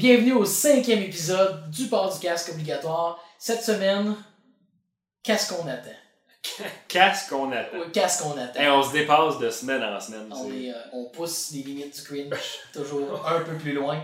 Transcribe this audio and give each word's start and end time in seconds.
bienvenue 0.00 0.32
au 0.32 0.46
cinquième 0.46 1.02
épisode 1.02 1.68
du 1.68 1.84
port 1.84 2.10
du 2.10 2.18
casque 2.20 2.52
obligatoire. 2.54 3.22
Cette 3.38 3.62
semaine, 3.62 4.16
qu'est-ce 5.22 5.52
qu'on 5.52 5.68
attend? 5.68 5.90
Qu'est-ce 6.88 7.28
qu'on 7.28 7.52
attend? 7.52 7.76
Qu'est-ce 7.92 8.22
qu'on 8.22 8.38
attend? 8.38 8.58
Hey, 8.58 8.70
on 8.70 8.82
se 8.82 8.92
dépasse 8.92 9.38
de 9.38 9.50
semaine 9.50 9.82
en 9.82 10.00
semaine. 10.00 10.26
on, 10.30 10.50
est, 10.50 10.70
euh, 10.70 10.78
on 10.94 11.04
pousse 11.10 11.50
les 11.52 11.62
limites 11.62 11.94
du 11.94 12.02
cringe 12.02 12.40
toujours 12.72 13.28
un 13.28 13.40
peu 13.40 13.58
plus 13.58 13.74
loin. 13.74 14.02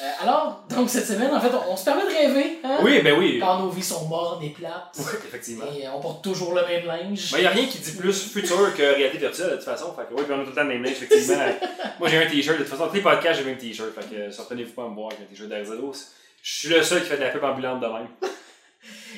Euh, 0.00 0.10
alors, 0.22 0.64
donc 0.70 0.88
cette 0.88 1.06
semaine, 1.06 1.32
en 1.34 1.40
fait, 1.40 1.50
on, 1.54 1.72
on 1.72 1.76
se 1.76 1.84
permet 1.84 2.02
de 2.04 2.08
rêver, 2.08 2.60
hein? 2.64 2.78
Oui, 2.82 3.00
ben 3.02 3.14
oui. 3.18 3.38
Quand 3.40 3.58
nos 3.58 3.68
vies 3.68 3.82
sont 3.82 4.06
mortes 4.08 4.42
et 4.42 4.48
plates. 4.48 4.94
Oui, 4.98 5.04
effectivement. 5.28 5.64
Et 5.76 5.86
euh, 5.86 5.90
on 5.94 6.00
porte 6.00 6.24
toujours 6.24 6.54
le 6.54 6.62
même 6.66 6.86
linge. 6.86 7.30
Mais 7.32 7.38
il 7.38 7.42
n'y 7.42 7.46
a 7.46 7.50
rien 7.50 7.66
qui 7.66 7.78
dit 7.78 7.92
plus 7.92 8.32
futur 8.32 8.74
que 8.74 8.82
réalité 8.82 9.18
virtuelle 9.18 9.50
de 9.50 9.56
toute 9.56 9.64
façon. 9.64 9.92
Fait 9.94 10.02
que 10.08 10.14
oui, 10.14 10.22
puis 10.24 10.32
on 10.34 10.40
a 10.40 10.44
tout 10.44 10.50
le 10.50 10.54
temps 10.54 10.62
le 10.62 10.68
même 10.68 10.82
linge, 10.82 10.92
effectivement. 11.02 11.44
Moi 12.00 12.08
j'ai 12.08 12.24
un 12.24 12.26
t-shirt, 12.26 12.56
de 12.58 12.62
toute 12.64 12.72
façon, 12.72 12.88
tous 12.88 12.94
les 12.94 13.00
podcasts 13.02 13.38
j'ai 13.40 13.44
le 13.44 13.50
même 13.50 13.58
t-shirt. 13.58 13.90
Fait 13.94 14.08
que 14.08 14.14
euh, 14.20 14.30
sortez-vous 14.30 14.72
pas 14.72 14.84
à 14.84 14.88
me 14.88 14.94
voir 14.94 15.08
avec 15.08 15.20
un 15.20 15.24
t-shirt 15.24 15.48
d'Arizado. 15.50 15.92
Je 16.42 16.52
suis 16.58 16.68
le 16.70 16.82
seul 16.82 17.02
qui 17.02 17.08
fait 17.08 17.16
de 17.18 17.22
la 17.22 17.28
pub 17.30 17.44
ambulante 17.44 17.80
de 17.80 17.86
même. 17.86 18.08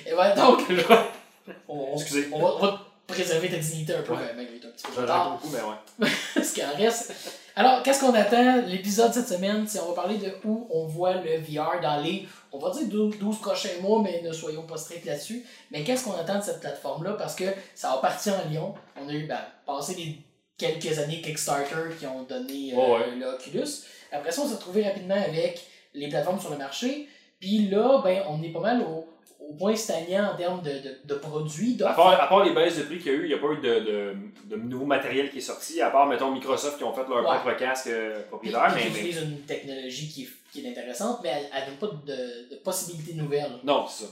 Et 0.06 0.12
ouais, 0.12 0.34
donc, 0.34 0.60
on, 1.68 1.74
on- 1.92 1.94
Excusez. 1.94 2.28
on 2.32 2.40
va, 2.40 2.48
on 2.48 2.58
va 2.58 2.80
préserver 3.06 3.50
ta 3.50 3.56
dignité 3.58 3.94
un 3.94 4.02
peu, 4.02 4.12
Ouais. 4.14 4.20
euh, 4.22 4.32
malgré 4.36 4.58
tout 4.58 4.68
un 4.68 4.70
petit 4.70 4.84
peu 4.86 4.98
ai 4.98 5.02
retard. 5.02 5.32
beaucoup, 5.32 5.48
mais 5.54 6.06
ouais. 6.06 6.10
ce 6.42 6.54
qui 6.54 6.64
en 6.64 6.74
reste. 6.76 7.12
Alors, 7.56 7.82
qu'est-ce 7.82 8.00
qu'on 8.00 8.14
attend? 8.14 8.62
L'épisode 8.66 9.12
cette 9.12 9.28
semaine, 9.28 9.66
c'est 9.68 9.78
on 9.80 9.88
va 9.90 9.94
parler 9.94 10.18
de 10.18 10.34
où 10.44 10.66
on 10.70 10.86
voit 10.86 11.14
le 11.14 11.38
VR 11.38 11.80
dans 11.80 12.00
les, 12.02 12.26
on 12.50 12.58
va 12.58 12.70
dire 12.70 12.88
12, 12.88 13.18
12 13.18 13.38
prochains 13.38 13.80
mois, 13.80 14.02
mais 14.02 14.22
ne 14.22 14.32
soyons 14.32 14.62
pas 14.62 14.76
stricts 14.76 15.04
là-dessus. 15.04 15.44
Mais 15.70 15.84
qu'est-ce 15.84 16.04
qu'on 16.04 16.14
attend 16.16 16.38
de 16.38 16.42
cette 16.42 16.60
plateforme-là? 16.60 17.12
Parce 17.12 17.34
que 17.36 17.44
ça 17.74 17.92
a 17.92 17.98
parti 17.98 18.30
en 18.30 18.48
Lyon. 18.50 18.74
On 19.00 19.08
a 19.08 19.12
eu, 19.12 19.26
ben, 19.26 19.38
passé 19.66 19.94
les 19.94 20.18
quelques 20.58 20.98
années 20.98 21.20
Kickstarter 21.20 21.94
qui 21.98 22.06
ont 22.06 22.22
donné 22.22 22.72
euh, 22.72 22.76
Oh 22.78 22.94
ouais. 22.94 23.14
l'Oculus. 23.16 23.68
Après 24.10 24.32
ça, 24.32 24.42
on 24.42 24.48
s'est 24.48 24.54
retrouvé 24.54 24.82
rapidement 24.84 25.14
avec 25.14 25.64
les 25.94 26.08
plateformes 26.08 26.40
sur 26.40 26.50
le 26.50 26.58
marché. 26.58 27.08
Puis 27.38 27.68
là, 27.68 28.00
ben, 28.02 28.22
on 28.28 28.42
est 28.42 28.48
pas 28.52 28.60
mal 28.60 28.80
au, 28.82 29.06
au 29.40 29.54
point 29.54 29.76
stagnant 29.76 30.32
en 30.32 30.36
termes 30.36 30.62
de, 30.62 30.70
de, 30.70 30.96
de 31.04 31.14
produits, 31.14 31.76
À 31.82 31.92
part, 31.92 32.20
à 32.20 32.26
part 32.28 32.44
les 32.44 32.52
baisses 32.54 32.78
de 32.78 32.82
prix 32.84 32.98
qu'il 32.98 33.12
y 33.12 33.14
a 33.14 33.18
eu, 33.18 33.22
il 33.24 33.28
n'y 33.28 33.34
a 33.34 33.38
pas 33.38 33.52
eu 33.52 33.58
de, 33.60 33.80
de, 33.80 34.14
de 34.44 34.56
nouveau 34.56 34.86
matériel 34.86 35.30
qui 35.30 35.38
est 35.38 35.42
sorti, 35.42 35.80
à 35.82 35.90
part, 35.90 36.06
mettons, 36.06 36.30
Microsoft 36.30 36.78
qui 36.78 36.84
ont 36.84 36.94
fait 36.94 37.06
leur 37.08 37.18
Ouais. 37.28 37.38
propre 37.38 37.56
casque 37.58 37.88
euh, 37.88 38.22
propriétaire, 38.28 38.66
puis 38.74 38.76
mais, 38.76 38.80
qui 38.82 38.92
mais- 38.94 38.98
utilise 39.00 39.22
une 39.22 39.40
technologie 39.42 40.08
qui 40.08 40.22
est, 40.24 40.28
qui 40.52 40.64
est 40.66 40.70
intéressante, 40.70 41.20
mais 41.22 41.30
elle 41.52 41.72
n'a 41.72 41.76
pas 41.78 41.86
de, 41.88 42.50
de 42.50 42.56
possibilités 42.62 43.14
nouvelles. 43.14 43.58
Non, 43.64 43.86
c'est 43.88 44.04
ça. 44.04 44.10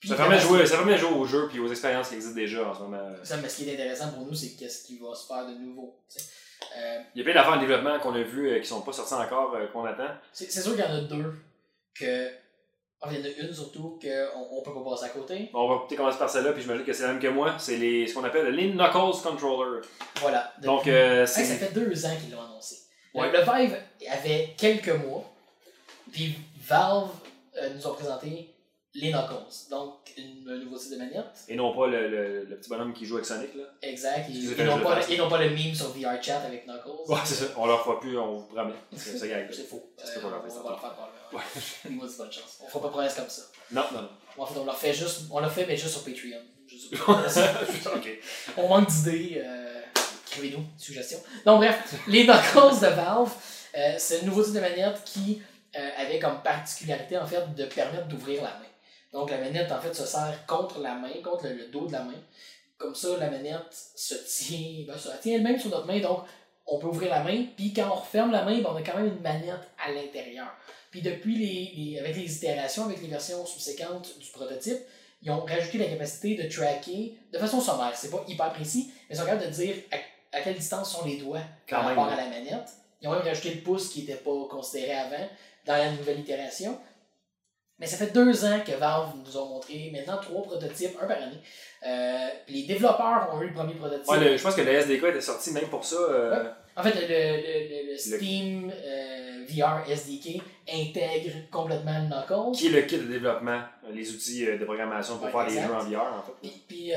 Puis, 0.00 0.08
Ça 0.08 0.16
permet, 0.16 0.34
de 0.36 0.40
jouer, 0.40 0.66
ça 0.66 0.78
permet 0.78 0.94
de 0.94 0.98
jouer 0.98 1.12
aux 1.12 1.24
jeux 1.26 1.46
puis 1.48 1.60
aux 1.60 1.68
expériences 1.70 2.08
qui 2.08 2.16
existent 2.16 2.34
déjà 2.34 2.68
en 2.68 2.74
ce 2.74 2.80
moment. 2.80 3.00
Ça, 3.22 3.36
mais 3.36 3.48
ce 3.48 3.58
qui 3.62 3.68
est 3.68 3.74
intéressant 3.74 4.10
pour 4.10 4.26
nous, 4.26 4.34
c'est 4.34 4.56
qu'est-ce 4.56 4.84
qui 4.84 4.98
va 4.98 5.14
se 5.14 5.26
faire 5.28 5.46
de 5.46 5.52
nouveau. 5.54 5.94
Euh, 6.76 6.98
Il 7.14 7.18
y 7.18 7.20
a 7.20 7.24
plein 7.24 7.34
d'affaires 7.34 7.52
en 7.56 7.60
développement 7.60 7.98
qu'on 8.00 8.14
a 8.14 8.22
vues 8.22 8.50
euh, 8.50 8.58
qui 8.60 8.66
sont 8.66 8.80
pas 8.82 8.92
sorties 8.92 9.14
encore, 9.14 9.54
euh, 9.54 9.66
qu'on 9.68 9.84
attend. 9.84 10.08
c'est 10.32 10.50
sûr 10.50 10.74
qu'il 10.74 10.84
y 10.84 10.86
en 10.88 10.94
a 10.94 11.00
deux 11.02 11.34
que. 11.94 12.28
Enfin, 13.02 13.14
il 13.16 13.20
y 13.20 13.22
en 13.22 13.26
a 13.26 13.46
une 13.48 13.52
surtout 13.52 13.98
qu'on 14.00 14.58
on 14.58 14.62
peut 14.62 14.72
pas 14.72 14.90
passer 14.90 15.06
à 15.06 15.08
côté. 15.08 15.50
Bon, 15.52 15.62
on 15.62 15.68
va 15.68 15.84
peut-être 15.86 15.98
commencer 15.98 16.18
par 16.18 16.30
celle-là, 16.30 16.52
puis 16.52 16.62
j'imagine 16.62 16.84
que 16.84 16.92
c'est 16.92 17.02
la 17.02 17.08
même 17.08 17.20
que 17.20 17.26
moi. 17.26 17.56
C'est 17.58 17.76
les, 17.76 18.06
ce 18.06 18.14
qu'on 18.14 18.22
appelle 18.22 18.46
le 18.46 18.52
Lean 18.52 18.74
Knuckles 18.74 19.22
Controller. 19.22 19.80
Voilà. 20.20 20.52
Donc, 20.62 20.86
euh, 20.86 21.22
Hey, 21.22 21.26
ça 21.26 21.56
fait 21.56 21.74
deux 21.74 22.06
ans 22.06 22.16
qu'ils 22.20 22.32
l'ont 22.32 22.42
annoncé. 22.42 22.76
Ouais. 23.14 23.30
Le, 23.32 23.38
Vive 23.40 23.76
avait 24.08 24.54
quelques 24.56 25.04
mois, 25.04 25.24
puis 26.12 26.38
Valve 26.64 27.08
euh, 27.60 27.70
nous 27.74 27.86
a 27.86 27.94
présenté 27.94 28.51
les 28.94 29.10
Knuckles. 29.10 29.68
Donc, 29.70 30.12
une, 30.16 30.48
un 30.50 30.56
nouveau 30.58 30.76
type 30.78 30.92
de 30.92 30.96
manette. 30.98 31.44
Et 31.48 31.56
non 31.56 31.74
pas 31.74 31.86
le, 31.86 32.08
le, 32.08 32.44
le 32.44 32.56
petit 32.58 32.68
bonhomme 32.68 32.92
qui 32.92 33.06
joue 33.06 33.14
avec 33.16 33.26
Sonic, 33.26 33.54
là. 33.54 33.64
Exact. 33.82 34.28
Et, 34.28 34.32
Excusez, 34.32 34.60
et 34.60 34.64
non 34.64 34.72
je 34.72 34.78
le 34.78 34.84
pas, 34.84 34.94
non 35.16 35.36
le 35.38 35.50
meme 35.50 35.74
sur 35.74 35.88
VR 35.90 36.22
Chat 36.22 36.40
avec 36.40 36.66
Knuckles. 36.66 37.10
Ouais, 37.10 37.18
c'est 37.24 37.34
ça. 37.34 37.44
On 37.56 37.66
leur 37.66 37.82
fera 37.82 38.00
plus, 38.00 38.18
on 38.18 38.38
vous 38.40 38.46
promet. 38.46 38.74
C'est 38.96 39.68
faux. 39.68 39.92
Peut 39.96 40.02
Euh, 40.04 40.20
pas 40.20 40.30
leur 40.30 40.44
on 40.44 40.62
va 40.62 40.70
leur 40.70 40.80
faire 40.80 40.92
probablement. 40.92 41.28
Ouais. 41.32 41.42
Moi, 41.90 42.06
c'est 42.08 42.18
bonne 42.18 42.32
chance. 42.32 42.58
On 42.62 42.68
fera 42.68 42.80
pas 42.80 42.86
de 42.88 42.92
promesse 42.92 43.14
comme 43.14 43.28
ça. 43.28 43.42
Non, 43.70 43.84
non, 43.94 44.02
non. 44.02 44.08
En 44.38 44.46
fait, 44.46 44.58
on 44.58 44.64
leur 44.64 44.76
fait 44.76 44.92
juste. 44.92 45.22
On 45.30 45.40
l'a 45.40 45.48
fait, 45.48 45.66
mais 45.66 45.76
juste 45.76 45.92
sur 45.92 46.04
Patreon. 46.04 46.38
On 48.56 48.68
manque 48.68 48.88
d'idées. 48.88 49.42
Euh, 49.44 49.80
Écrivez-nous, 50.28 50.64
suggestions. 50.78 51.18
Donc, 51.44 51.58
bref, 51.58 51.94
les 52.08 52.24
Knuckles 52.24 52.80
de 52.80 52.86
Valve, 52.86 53.30
euh, 53.76 53.94
c'est 53.98 54.22
un 54.22 54.24
nouveau 54.24 54.42
type 54.42 54.54
de 54.54 54.60
manette 54.60 55.02
qui 55.04 55.42
euh, 55.76 55.88
avait 55.98 56.18
comme 56.18 56.42
particularité, 56.42 57.18
en 57.18 57.26
fait, 57.26 57.54
de 57.54 57.66
permettre 57.66 58.06
d'ouvrir 58.08 58.42
la 58.42 58.48
main. 58.48 58.64
Donc, 59.12 59.30
la 59.30 59.38
manette, 59.38 59.70
en 59.70 59.80
fait, 59.80 59.94
se 59.94 60.06
sert 60.06 60.46
contre 60.46 60.80
la 60.80 60.94
main, 60.94 61.10
contre 61.22 61.46
le, 61.48 61.54
le 61.54 61.66
dos 61.68 61.86
de 61.86 61.92
la 61.92 62.02
main. 62.02 62.14
Comme 62.78 62.94
ça, 62.94 63.16
la 63.18 63.30
manette 63.30 63.66
se 63.94 64.14
tient, 64.14 64.84
ben, 64.86 64.96
se 64.98 65.08
tient 65.20 65.34
elle-même 65.36 65.58
sur 65.58 65.70
notre 65.70 65.86
main. 65.86 66.00
Donc, 66.00 66.20
on 66.66 66.78
peut 66.78 66.86
ouvrir 66.88 67.10
la 67.10 67.22
main. 67.22 67.44
Puis, 67.56 67.72
quand 67.72 67.88
on 67.90 67.96
referme 67.96 68.32
la 68.32 68.44
main, 68.44 68.58
ben, 68.60 68.70
on 68.72 68.76
a 68.76 68.82
quand 68.82 68.96
même 68.96 69.08
une 69.08 69.20
manette 69.20 69.68
à 69.84 69.92
l'intérieur. 69.92 70.48
Puis, 70.90 71.02
depuis 71.02 71.36
les, 71.36 71.72
les- 71.76 71.98
avec 71.98 72.16
les 72.16 72.34
itérations, 72.36 72.84
avec 72.84 73.00
les 73.02 73.08
versions 73.08 73.44
subséquentes 73.46 74.18
du 74.18 74.30
prototype, 74.30 74.78
ils 75.22 75.30
ont 75.30 75.44
rajouté 75.44 75.78
la 75.78 75.86
capacité 75.86 76.34
de 76.34 76.48
tracker 76.52 77.14
de 77.32 77.38
façon 77.38 77.60
sommaire. 77.60 77.92
C'est 77.94 78.10
pas 78.10 78.24
hyper 78.26 78.52
précis, 78.52 78.90
mais 79.08 79.14
ils 79.14 79.18
sont 79.18 79.24
capables 79.26 79.44
de 79.46 79.50
dire 79.50 79.76
à, 79.92 80.36
à 80.38 80.40
quelle 80.40 80.56
distance 80.56 80.90
sont 80.90 81.04
les 81.04 81.18
doigts 81.18 81.40
Quand 81.68 81.76
par 81.76 81.88
même. 81.90 81.98
rapport 81.98 82.12
à 82.12 82.16
la 82.16 82.28
manette. 82.28 82.68
Ils 83.00 83.08
ont 83.08 83.12
même 83.12 83.22
rajouté 83.22 83.54
le 83.54 83.60
pouce 83.60 83.88
qui 83.90 84.00
n'était 84.00 84.16
pas 84.16 84.46
considéré 84.50 84.92
avant 84.94 85.28
dans 85.66 85.76
la 85.76 85.90
nouvelle 85.92 86.18
itération. 86.20 86.76
Mais 87.82 87.88
ça 87.88 87.96
fait 87.96 88.12
deux 88.12 88.44
ans 88.44 88.60
que 88.64 88.70
Valve 88.72 89.08
nous 89.26 89.36
a 89.36 89.44
montré 89.44 89.90
maintenant 89.92 90.16
trois 90.18 90.40
prototypes, 90.42 90.96
un 91.02 91.06
par 91.06 91.16
année. 91.16 91.36
Euh, 91.84 92.28
les 92.48 92.62
développeurs 92.62 93.28
ont 93.34 93.42
eu 93.42 93.48
le 93.48 93.52
premier 93.52 93.74
prototype. 93.74 94.08
Ouais, 94.08 94.20
le- 94.20 94.36
je 94.36 94.42
pense 94.42 94.54
que 94.54 94.60
le 94.60 94.72
SDK 94.72 95.02
était 95.08 95.20
sorti 95.20 95.50
même 95.50 95.66
pour 95.66 95.84
ça. 95.84 95.96
euh, 95.96 96.44
En 96.76 96.82
fait, 96.84 96.94
le, 96.94 97.06
le- 97.08 97.90
le- 97.92 97.98
Steam 97.98 98.72
euh, 98.72 99.44
VR 99.48 99.82
SDK 99.90 100.40
intègre 100.72 101.32
complètement 101.50 101.98
le 101.98 102.08
Knuckles. 102.08 102.56
Qui 102.56 102.68
est 102.68 102.70
le 102.70 102.82
kit 102.82 102.98
de 102.98 103.02
développement, 103.02 103.60
euh, 103.84 103.92
les 103.92 104.08
outils 104.12 104.46
de 104.46 104.64
programmation 104.64 105.16
pour 105.16 105.24
Ouais, 105.26 105.32
faire 105.32 105.46
des 105.46 105.54
exact. 105.56 105.66
jeux 105.68 105.74
en 105.74 105.84
VR, 106.04 106.18
en 106.18 106.22
fait. 106.22 106.32
Puis, 106.40 106.62
puis, 106.68 106.92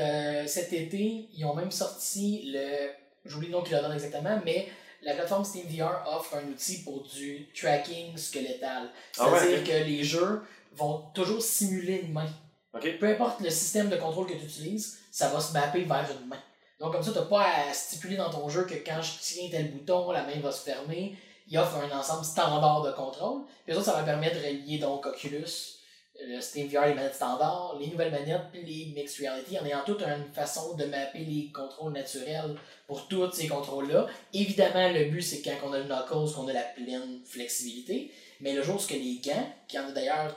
cet 0.46 0.72
été, 0.72 1.28
ils 1.36 1.44
ont 1.44 1.54
même 1.54 1.72
sorti 1.72 2.44
le. 2.54 2.90
J'oublie 3.24 3.48
le 3.48 3.54
nom 3.54 3.62
qu'ils 3.62 3.72
leur 3.72 3.82
donnent 3.82 3.92
exactement, 3.94 4.40
mais 4.44 4.68
la 5.02 5.14
plateforme 5.14 5.44
Steam 5.44 5.64
VR 5.68 6.04
offre 6.16 6.36
un 6.36 6.48
outil 6.48 6.84
pour 6.84 7.02
du 7.12 7.48
tracking 7.60 8.16
squelettal. 8.16 8.88
Ah 9.18 9.28
ouais, 9.32 9.38
C'est-à-dire 9.40 9.64
que 9.64 9.84
les 9.84 10.04
jeux 10.04 10.42
vont 10.76 11.04
toujours 11.14 11.42
simuler 11.42 12.02
une 12.02 12.12
main. 12.12 12.28
Peu 12.72 13.08
importe 13.08 13.40
le 13.40 13.50
système 13.50 13.88
de 13.88 13.96
contrôle 13.96 14.26
que 14.26 14.34
tu 14.34 14.44
utilises, 14.44 14.98
ça 15.10 15.28
va 15.28 15.40
se 15.40 15.52
mapper 15.52 15.84
vers 15.84 16.06
une 16.20 16.28
main. 16.28 16.42
Donc, 16.78 16.92
comme 16.92 17.02
ça, 17.02 17.12
tu 17.12 17.18
n'as 17.18 17.24
pas 17.24 17.42
à 17.42 17.72
stipuler 17.72 18.16
dans 18.16 18.28
ton 18.28 18.48
jeu 18.48 18.64
que 18.64 18.74
quand 18.74 19.00
je 19.00 19.12
tiens 19.20 19.48
tel 19.50 19.70
bouton, 19.70 20.12
la 20.12 20.24
main 20.24 20.38
va 20.40 20.52
se 20.52 20.62
fermer. 20.62 21.16
Il 21.48 21.58
offre 21.58 21.76
un 21.76 21.98
ensemble 21.98 22.24
standard 22.24 22.82
de 22.82 22.92
contrôle. 22.92 23.42
Puis 23.64 23.74
autres, 23.74 23.86
ça 23.86 23.94
va 23.94 24.02
permettre 24.02 24.36
de 24.36 24.46
relier 24.46 24.78
donc 24.78 25.06
Oculus, 25.06 25.76
le 26.20 26.40
Steam 26.40 26.68
VR, 26.68 26.86
les 26.86 26.94
manettes 26.94 27.14
standards, 27.14 27.76
les 27.80 27.86
nouvelles 27.86 28.10
manettes, 28.10 28.50
puis 28.52 28.62
les 28.62 28.92
Mixed 28.94 29.20
Reality, 29.20 29.58
en 29.58 29.64
ayant 29.64 29.84
toute 29.86 30.02
une 30.02 30.32
façon 30.34 30.74
de 30.74 30.84
mapper 30.84 31.20
les 31.20 31.50
contrôles 31.52 31.92
naturels 31.92 32.56
pour 32.86 33.08
tous 33.08 33.30
ces 33.32 33.48
contrôles-là. 33.48 34.06
Évidemment, 34.34 34.90
le 34.90 35.06
but, 35.06 35.22
c'est 35.22 35.40
quand 35.40 35.56
on 35.64 35.72
a 35.72 35.78
le 35.78 35.84
Knuckles, 35.84 36.34
qu'on 36.34 36.48
a 36.48 36.52
la 36.52 36.62
pleine 36.62 37.20
flexibilité. 37.24 38.12
Mais 38.40 38.52
le 38.52 38.62
jour 38.62 38.76
où 38.76 38.78
ce 38.78 38.88
que 38.88 38.94
les 38.94 39.20
gants, 39.24 39.48
qui 39.68 39.78
en 39.78 39.88
a 39.88 39.92
d'ailleurs 39.92 40.36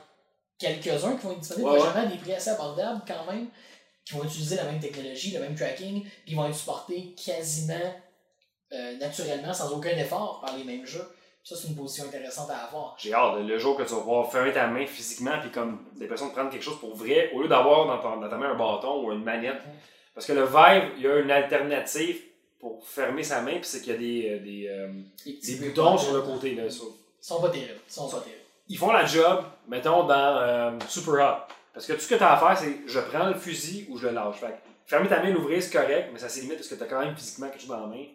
quelques-uns 0.60 1.16
qui 1.16 1.26
vont 1.26 1.32
être 1.32 1.40
disponibles 1.40 1.70
Ouais, 1.70 1.80
ouais. 1.82 2.08
des 2.08 2.18
prix 2.18 2.34
assez 2.34 2.50
abordables 2.52 3.02
quand 3.08 3.32
même, 3.32 3.48
qui 4.06 4.14
vont 4.16 4.24
utiliser 4.24 4.56
la 4.58 4.66
même 4.66 4.80
technologie, 4.80 5.32
le 5.32 5.40
même 5.40 5.56
tracking, 5.56 6.02
puis 6.04 6.12
ils 6.28 6.36
vont 6.36 6.48
être 6.48 6.56
supportés 6.56 7.16
quasiment 7.26 7.94
euh, 8.74 8.98
naturellement, 8.98 9.54
sans 9.54 9.72
aucun 9.72 9.98
effort, 9.98 10.42
par 10.46 10.56
les 10.58 10.64
mêmes 10.64 10.86
jeux. 10.86 11.08
Ça, 11.44 11.56
c'est 11.56 11.70
une 11.70 11.76
position 11.76 12.04
intéressante 12.06 12.50
à 12.52 12.58
avoir. 12.66 12.96
J'ai 13.00 13.14
hâte, 13.14 13.40
le 13.40 13.58
jour 13.58 13.76
que 13.78 13.84
tu 13.84 13.90
vas 13.94 14.02
pouvoir 14.02 14.32
fermer 14.32 14.52
ta 14.54 14.68
main 14.68 14.86
physiquement, 14.86 15.40
puis 15.42 15.50
comme 15.50 15.86
l'impression 15.98 16.28
de 16.28 16.34
prendre 16.34 16.52
quelque 16.52 16.62
chose 16.62 16.80
pour 16.80 16.96
vrai, 16.96 17.32
au 17.34 17.42
lieu 17.42 17.48
d'avoir 17.48 17.88
dans, 17.88 18.30
ta 18.30 18.38
main 18.38 18.52
un 18.52 18.56
bâton 18.56 19.04
ou 19.04 19.12
une 19.12 19.24
manette. 19.24 19.62
Parce 20.14 20.28
que 20.28 20.34
le 20.34 20.44
Vive, 20.44 20.92
il 20.98 21.04
y 21.04 21.08
a 21.08 21.18
une 21.18 21.32
alternative 21.32 22.22
pour 22.60 22.86
fermer 22.86 23.24
sa 23.24 23.42
main, 23.42 23.54
puis 23.54 23.64
c'est 23.64 23.80
qu'il 23.82 23.94
y 23.94 23.96
a 23.96 23.98
des, 23.98 24.28
euh, 24.30 24.40
des, 24.44 24.68
euh, 24.68 24.92
des 25.26 25.56
boutons 25.56 25.92
boutons 25.92 25.98
sur 25.98 26.14
le 26.14 26.22
côté. 26.22 26.56
Là, 26.56 26.70
sur- 26.70 26.84
Ils 27.22 27.26
sont 27.26 27.42
pas 27.42 27.50
terribles. 27.50 27.80
Ils 27.88 27.94
sont 27.94 28.10
pas 28.10 28.20
terribles. 28.20 28.42
Ils 28.70 28.78
font 28.78 28.92
la 28.92 29.06
job, 29.06 29.44
mettons, 29.68 30.04
dans 30.06 30.38
euh, 30.38 30.72
Super 30.88 31.14
Hot. 31.16 31.54
Parce 31.74 31.86
que 31.86 31.94
tout 31.94 32.00
ce 32.02 32.08
que 32.08 32.16
tu 32.16 32.24
as 32.24 32.34
à 32.34 32.38
faire, 32.38 32.58
c'est 32.58 32.78
je 32.88 33.00
prends 33.00 33.26
le 33.28 33.34
fusil 33.36 33.88
ou 33.90 33.98
je 33.98 34.08
le 34.08 34.14
lâche. 34.14 34.38
Fait 34.40 34.48
que 34.48 34.52
fermer 34.86 35.08
ta 35.10 35.22
main, 35.22 35.32
l'ouvrir, 35.32 35.62
c'est 35.62 35.72
correct, 35.72 36.10
mais 36.14 36.20
ça 36.20 36.30
c'est 36.30 36.42
limite 36.42 36.58
parce 36.58 36.68
que 36.68 36.76
tu 36.76 36.84
as 36.84 36.86
quand 36.88 37.00
même 37.00 37.16
physiquement 37.16 37.48
quelque 37.50 37.60
chose 37.62 37.70
dans 37.70 37.82
la 37.82 37.88
main. 37.88 38.06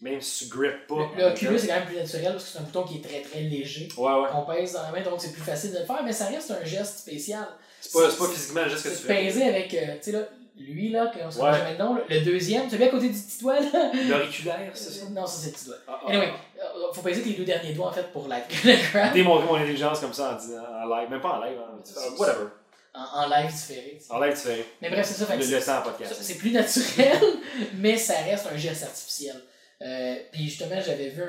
Même 0.00 0.20
si 0.20 0.48
tu 0.48 0.56
grippes 0.56 0.86
pas. 0.88 0.96
Le, 1.16 1.22
le 1.22 1.30
Oculus 1.30 1.54
est 1.56 1.66
quand 1.68 1.74
même 1.74 1.84
plus 1.86 1.96
naturel 1.96 2.32
parce 2.32 2.44
que 2.44 2.50
c'est 2.50 2.58
un 2.58 2.62
bouton 2.62 2.82
qui 2.82 2.96
est 2.98 3.00
très 3.08 3.20
très 3.20 3.40
léger. 3.42 3.88
Ouais, 3.96 4.12
ouais. 4.12 4.28
qu'on 4.32 4.42
pèse 4.52 4.72
dans 4.72 4.82
la 4.82 4.90
main, 4.90 5.00
donc 5.02 5.20
c'est 5.20 5.32
plus 5.32 5.42
facile 5.42 5.72
de 5.72 5.78
le 5.78 5.84
faire, 5.84 6.02
mais 6.04 6.12
ça 6.12 6.26
reste 6.26 6.50
un 6.50 6.64
geste 6.64 6.98
spécial. 6.98 7.46
C'est 7.80 7.92
pas, 7.92 8.10
c'est 8.10 8.18
pas 8.18 8.26
physiquement 8.28 8.64
juste 8.68 8.82
que 8.82 8.88
tu 8.88 8.94
C'est 8.96 9.06
fais. 9.06 9.26
peser 9.26 9.44
avec, 9.44 9.72
euh, 9.74 9.94
tu 10.02 10.10
sais 10.10 10.12
là, 10.12 10.20
lui 10.56 10.90
là, 10.90 11.06
qu'on 11.12 11.30
se 11.30 11.40
Ouais. 11.40 11.52
jamais 11.52 11.72
le 11.72 11.78
nom, 11.78 11.94
là, 11.94 12.02
le 12.08 12.20
deuxième, 12.20 12.68
celui 12.70 12.84
à 12.84 12.88
côté 12.88 13.08
du 13.08 13.18
petit 13.18 13.40
doigt 13.40 13.58
là. 13.60 13.90
L'auriculaire, 14.08 14.70
c'est 14.74 14.90
ça? 14.90 15.06
Non, 15.10 15.26
ça 15.26 15.40
c'est 15.40 15.46
le 15.48 15.52
petit 15.54 15.64
doigt. 15.66 15.76
Ah, 15.88 16.00
ah, 16.04 16.08
Anyway, 16.10 16.28
euh, 16.62 16.92
faut 16.92 17.02
peser 17.02 17.22
les 17.24 17.32
deux 17.34 17.44
derniers 17.44 17.72
doigts 17.72 17.88
en 17.88 17.92
fait 17.92 18.12
pour 18.12 18.28
grab. 18.28 18.42
démontrer 19.14 19.46
mon 19.46 19.54
intelligence 19.56 20.00
comme 20.00 20.12
ça 20.12 20.32
en, 20.34 20.36
disant- 20.36 20.62
en 20.62 20.86
live, 20.96 21.10
même 21.10 21.20
pas 21.20 21.38
en 21.38 21.44
live, 21.44 21.58
hein, 21.58 21.78
euh, 21.96 22.10
whatever. 22.18 22.46
En, 22.94 23.22
en 23.24 23.28
live 23.28 23.50
différé. 23.50 23.98
En 24.10 24.20
live, 24.20 24.32
tu 24.34 24.40
fais 24.48 24.66
Mais 24.82 24.90
bref, 24.90 25.06
c'est 25.06 25.24
ça. 25.24 25.32
le, 25.34 25.38
le 25.38 25.44
c'est- 25.44 25.64
temps 25.64 25.78
en 25.78 25.82
podcast. 25.82 26.14
C'est 26.20 26.34
plus 26.36 26.50
naturel, 26.52 27.18
mais 27.74 27.96
ça 27.96 28.14
reste 28.18 28.46
un 28.52 28.56
geste 28.56 28.82
artificiel. 28.82 29.36
Euh, 29.80 30.16
puis 30.30 30.44
justement, 30.44 30.80
j'avais 30.84 31.08
vu 31.08 31.22
un, 31.22 31.26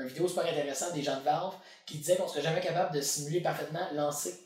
un, 0.00 0.02
un 0.02 0.06
vidéo 0.06 0.28
super 0.28 0.44
intéressant 0.46 0.92
des 0.92 1.02
gens 1.02 1.16
de 1.16 1.22
Valve 1.24 1.54
qui 1.86 1.96
disaient 1.98 2.16
qu'on 2.16 2.28
serait 2.28 2.42
jamais 2.42 2.60
capable 2.60 2.94
de 2.94 3.00
simuler 3.00 3.40
parfaitement 3.40 3.80
lancer 3.94 4.38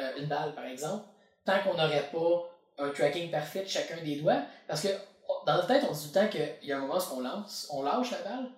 euh, 0.00 0.10
une 0.18 0.26
balle, 0.26 0.54
par 0.54 0.64
exemple, 0.66 1.04
tant 1.44 1.58
qu'on 1.64 1.74
n'aurait 1.74 2.08
pas 2.12 2.48
un 2.82 2.90
tracking 2.90 3.30
parfait 3.30 3.62
de 3.62 3.68
chacun 3.68 3.96
des 4.02 4.16
doigts. 4.16 4.42
Parce 4.66 4.82
que 4.82 4.88
oh, 5.28 5.42
dans 5.46 5.54
notre 5.54 5.68
tête, 5.68 5.84
on 5.88 5.92
dit 5.92 6.00
tout 6.00 6.18
le 6.18 6.20
temps 6.20 6.28
qu'il 6.28 6.68
y 6.68 6.72
a 6.72 6.78
un 6.78 6.80
moment 6.80 6.98
où 6.98 7.16
on 7.16 7.20
lance, 7.20 7.68
on 7.70 7.82
lâche 7.82 8.10
la 8.10 8.18
balle. 8.18 8.50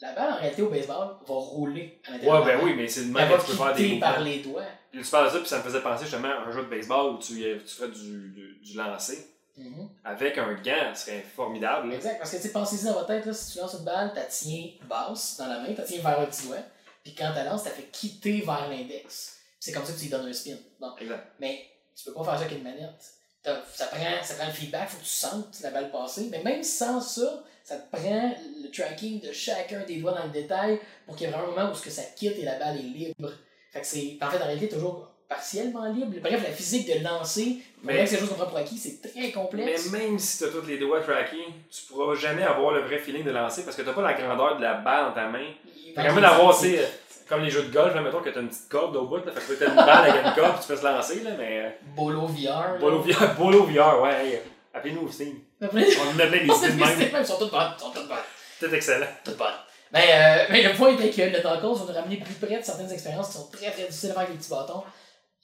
La 0.00 0.12
balle, 0.14 0.32
en 0.32 0.36
réalité, 0.36 0.62
au 0.62 0.70
baseball, 0.70 1.16
va 1.26 1.34
rouler 1.34 2.00
à 2.06 2.12
l'intérieur. 2.12 2.40
Ouais, 2.40 2.46
ben 2.46 2.60
oui, 2.64 2.74
mais 2.74 2.88
c'est 2.88 3.02
le 3.02 3.12
même 3.12 3.28
que 3.28 3.40
tu 3.40 3.46
peux 3.48 3.52
faire 3.52 3.74
des 3.74 3.98
par 3.98 4.20
les 4.20 4.38
doigts. 4.38 4.62
Puis 4.90 5.02
tu 5.02 5.10
parles 5.10 5.26
de 5.26 5.32
ça, 5.32 5.38
puis 5.38 5.48
ça 5.48 5.58
me 5.58 5.62
faisait 5.62 5.82
penser 5.82 6.04
justement 6.04 6.28
à 6.28 6.48
un 6.48 6.50
jeu 6.50 6.62
de 6.62 6.70
baseball 6.70 7.14
où 7.14 7.18
tu, 7.18 7.34
tu 7.34 7.74
ferais 7.74 7.90
du, 7.90 8.30
du, 8.30 8.60
du 8.62 8.76
lancer. 8.76 9.30
Mhm. 9.56 9.90
Avec 10.04 10.38
un 10.38 10.54
gant, 10.54 10.94
ce 10.94 11.04
serait 11.04 11.20
formidable. 11.20 11.92
Exact, 11.92 12.18
parce 12.18 12.30
que 12.30 12.36
tu 12.36 12.42
sais, 12.42 12.52
pensez-y 12.52 12.86
dans 12.86 12.94
votre 12.94 13.08
tête, 13.08 13.26
là, 13.26 13.32
si 13.32 13.52
tu 13.52 13.58
lances 13.58 13.74
une 13.74 13.84
balle, 13.84 14.10
tu 14.10 14.16
la 14.16 14.24
tiens 14.24 14.70
basse 14.88 15.36
dans 15.38 15.46
la 15.46 15.58
main, 15.60 15.66
tu 15.66 15.74
la 15.74 15.82
tiens 15.82 16.00
vers 16.00 16.20
le 16.20 16.26
petit 16.26 16.46
doigt, 16.46 16.62
puis 17.04 17.14
quand 17.14 17.28
tu 17.30 17.36
la 17.36 17.44
lances, 17.44 17.62
tu 17.62 17.68
la 17.68 17.74
fais 17.74 17.88
quitter 17.92 18.40
vers 18.40 18.68
l'index. 18.70 19.38
C'est 19.58 19.72
comme 19.72 19.84
ça 19.84 19.92
que 19.92 19.98
tu 19.98 20.04
lui 20.04 20.10
donnes 20.10 20.26
un 20.26 20.32
spin. 20.32 20.56
Bon. 20.80 20.96
Exact. 20.98 21.26
Mais 21.38 21.66
tu 21.94 22.04
peux 22.04 22.14
pas 22.14 22.24
faire 22.24 22.38
ça 22.38 22.44
avec 22.46 22.56
une 22.56 22.64
manette. 22.64 23.14
Ça 23.44 23.86
prend, 23.86 24.22
ça 24.22 24.34
prend 24.34 24.46
le 24.46 24.52
feedback, 24.52 24.88
faut 24.90 24.98
que 24.98 25.02
tu 25.02 25.08
sentes 25.08 25.60
la 25.62 25.70
balle 25.70 25.90
passer. 25.90 26.28
Mais 26.30 26.42
même 26.42 26.62
sans 26.62 27.00
ça, 27.00 27.42
ça 27.64 27.76
te 27.76 27.96
prend 27.96 28.34
le 28.62 28.70
tracking 28.70 29.20
de 29.20 29.32
chacun 29.32 29.80
des 29.86 29.96
doigts 29.96 30.12
dans 30.12 30.24
le 30.24 30.30
détail 30.30 30.78
pour 31.06 31.16
qu'il 31.16 31.26
y 31.26 31.30
ait 31.30 31.32
vraiment 31.32 31.48
un 31.52 31.56
moment 31.56 31.72
où 31.72 31.74
ce 31.74 31.82
que 31.82 31.90
ça 31.90 32.02
quitte 32.16 32.38
et 32.38 32.42
la 32.44 32.58
balle 32.58 32.76
est 32.76 32.82
libre. 32.82 33.32
Fait 33.72 33.80
que 33.80 33.86
c'est, 33.86 34.18
en 34.20 34.28
fait, 34.30 34.38
en 34.42 34.44
réalité, 34.46 34.68
toujours 34.68 35.08
partiellement 35.28 35.84
libre. 35.90 36.12
Bref, 36.20 36.42
la 36.42 36.50
physique 36.50 36.88
de 36.92 37.02
lancer, 37.04 37.58
Mais- 37.82 37.94
mais 37.94 38.04
que 38.04 38.10
c'est 38.10 38.18
chose 38.18 38.28
qu'on 38.30 38.34
prend 38.34 38.46
pour 38.46 38.58
acquis, 38.58 38.76
c'est 38.76 39.00
très 39.00 39.30
complexe. 39.30 39.88
Mais 39.92 39.98
même 40.00 40.18
si 40.18 40.38
tu 40.38 40.44
as 40.44 40.48
tous 40.48 40.66
les 40.66 40.76
doigts 40.76 41.00
trackés, 41.00 41.46
tu 41.70 41.82
pourras 41.86 42.14
jamais 42.16 42.42
avoir 42.42 42.72
le 42.74 42.80
vrai 42.82 42.98
feeling 42.98 43.24
de 43.24 43.30
lancer 43.30 43.64
parce 43.64 43.76
que 43.76 43.82
tu 43.82 43.92
pas 43.92 44.02
la 44.02 44.14
grandeur 44.14 44.56
de 44.56 44.62
la 44.62 44.74
balle 44.74 45.06
dans 45.06 45.14
ta 45.14 45.28
main. 45.28 45.46
Il 45.64 45.94
Fait 45.94 46.00
va 46.00 46.02
qu'à 46.02 46.12
moins 46.12 46.20
d'avoir, 46.20 46.58
tu 46.60 46.76
sais, 46.76 46.88
comme 47.30 47.42
les 47.42 47.48
jeux 47.50 47.62
de 47.62 47.72
golf, 47.72 47.94
là, 47.94 48.02
mettons 48.02 48.20
que 48.20 48.28
tu 48.28 48.36
as 48.38 48.42
une 48.42 48.48
petite 48.48 48.68
corde 48.68 48.94
au 48.96 49.06
bout, 49.06 49.24
là, 49.24 49.32
fait 49.32 49.54
que 49.54 49.58
tu 49.58 49.64
as 49.64 49.68
une 49.70 49.76
balle 49.76 50.10
avec 50.10 50.26
une 50.26 50.32
corde 50.34 50.52
puis 50.56 50.62
tu 50.62 50.68
peux 50.68 50.76
se 50.76 50.84
lancer, 50.84 51.22
là, 51.22 51.30
mais. 51.38 51.60
euh, 51.64 51.70
Bolo 51.96 52.26
VR. 52.26 52.78
Bolo 52.78 53.00
VR, 53.00 53.34
Bolo 53.38 53.64
VR, 53.64 54.02
ouais, 54.02 54.26
hey, 54.26 54.40
appelez-nous 54.74 55.06
là. 55.08 55.68
On 55.72 56.16
en 56.16 56.18
a 56.18 56.26
plein 56.26 56.30
des 56.30 56.44
idées 56.44 56.50
de 56.50 56.78
même. 56.78 57.10
Ils 57.20 57.26
sont 57.26 57.38
toutes 57.38 57.50
bonnes, 57.50 57.72
ils 57.76 57.80
sont 57.80 57.90
toutes 57.90 58.08
bonnes. 58.08 58.18
C'est 58.58 58.72
excellent. 58.74 59.06
Toutes 59.24 59.38
bonnes. 59.38 59.48
Mais, 59.92 60.06
euh, 60.12 60.44
mais 60.50 60.62
le 60.62 60.74
point 60.74 60.96
est 60.96 61.10
que 61.10 61.22
le 61.22 61.30
Knuckles 61.30 61.84
va 61.84 61.92
nous 61.92 61.98
ramener 62.00 62.16
plus 62.18 62.34
près 62.34 62.58
de 62.58 62.64
certaines 62.64 62.92
expériences 62.92 63.28
qui 63.28 63.34
sont 63.38 63.48
très 63.50 63.70
très 63.70 63.86
difficiles 63.86 64.10
à 64.10 64.12
faire 64.14 64.22
avec 64.22 64.32
les 64.34 64.38
petits 64.38 64.50
bâtons. 64.50 64.82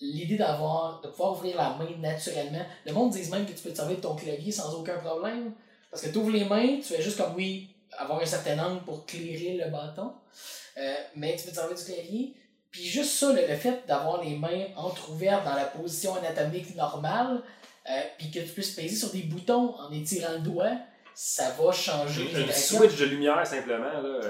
L'idée 0.00 0.37
d'avoir, 0.37 1.00
de 1.00 1.09
pouvoir 1.09 1.33
ouvrir 1.33 1.56
la 1.56 1.71
main 1.71 1.88
naturellement. 2.00 2.65
Le 2.85 2.93
monde 2.93 3.11
dit 3.11 3.29
même 3.31 3.47
que 3.47 3.53
tu 3.53 3.62
peux 3.62 3.71
te 3.71 3.77
servir 3.77 3.97
de 3.97 4.03
ton 4.03 4.15
clavier 4.15 4.53
sans 4.53 4.73
aucun 4.75 4.99
problème. 4.99 5.53
Parce 5.91 6.03
que 6.03 6.11
tu 6.11 6.19
ouvres 6.19 6.31
les 6.31 6.44
mains, 6.44 6.77
tu 6.77 6.94
fais 6.94 7.00
juste 7.03 7.17
comme 7.17 7.35
oui, 7.35 7.75
avoir 7.98 8.20
un 8.20 8.26
certain 8.26 8.58
angle 8.58 8.82
pour 8.84 9.06
clairer 9.06 9.60
le 9.62 9.70
bâton. 9.70 10.12
Euh, 10.78 10.94
mais 11.14 11.37
tu 11.37 11.44
peux 11.44 11.50
te 11.50 11.56
servir 11.56 11.76
du 11.76 11.84
clavier. 11.84 12.34
Puis 12.70 12.84
juste 12.84 13.12
ça, 13.12 13.32
le, 13.32 13.46
le 13.46 13.56
fait 13.56 13.87
d'avoir 13.87 14.22
les 14.22 14.37
mains 14.37 14.66
entrouvertes 14.76 15.44
dans 15.44 15.54
la 15.54 15.64
position 15.64 16.14
anatomique 16.16 16.75
normale, 16.76 17.43
euh, 17.88 18.00
puis 18.19 18.31
que 18.31 18.40
tu 18.40 18.48
puisses 18.48 18.72
peser 18.72 18.94
sur 18.94 19.10
des 19.10 19.22
boutons 19.22 19.75
en 19.78 19.90
étirant 19.93 20.32
le 20.32 20.40
doigt, 20.40 20.72
ça 21.14 21.50
va 21.58 21.72
changer 21.72 22.28
Un 22.37 22.52
switch 22.52 22.96
de 22.96 23.06
lumière 23.06 23.46
simplement, 23.46 24.00
là. 24.02 24.20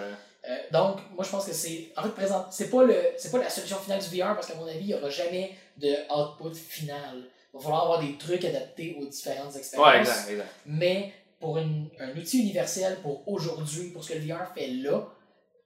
Euh, 0.49 0.57
donc, 0.71 0.99
moi, 1.13 1.25
je 1.25 1.31
pense 1.31 1.45
que 1.45 1.53
c'est. 1.53 1.89
En 1.97 2.05
fait, 2.05 2.11
présent, 2.11 2.47
c'est 2.51 2.71
pas, 2.71 2.85
le, 2.85 2.95
c'est 3.17 3.33
pas 3.33 3.39
la 3.39 3.51
solution 3.51 3.79
finale 3.79 4.01
du 4.01 4.17
VR 4.17 4.35
parce 4.35 4.47
qu'à 4.47 4.55
mon 4.55 4.67
avis, 4.67 4.79
il 4.81 4.87
n'y 4.87 4.95
aura 4.95 5.11
jamais 5.11 5.57
de 5.77 5.93
output 6.15 6.55
final. 6.55 7.25
Il 7.53 7.57
va 7.57 7.63
falloir 7.63 7.83
avoir 7.83 8.01
des 8.01 8.17
trucs 8.17 8.45
adaptés 8.45 8.97
aux 9.01 9.07
différentes 9.07 9.57
expériences. 9.57 9.93
Ouais, 9.93 10.01
exact, 10.01 10.31
exact. 10.31 10.49
Mais 10.67 11.13
pour 11.41 11.59
une- 11.59 11.89
un 12.01 12.17
outil 12.17 12.41
universel 12.41 12.99
pour 13.03 13.27
aujourd'hui, 13.29 13.91
pour 13.91 14.03
ce 14.05 14.13
que 14.13 14.19
le 14.19 14.25
VR 14.27 14.53
fait 14.55 14.69
là, 14.69 15.07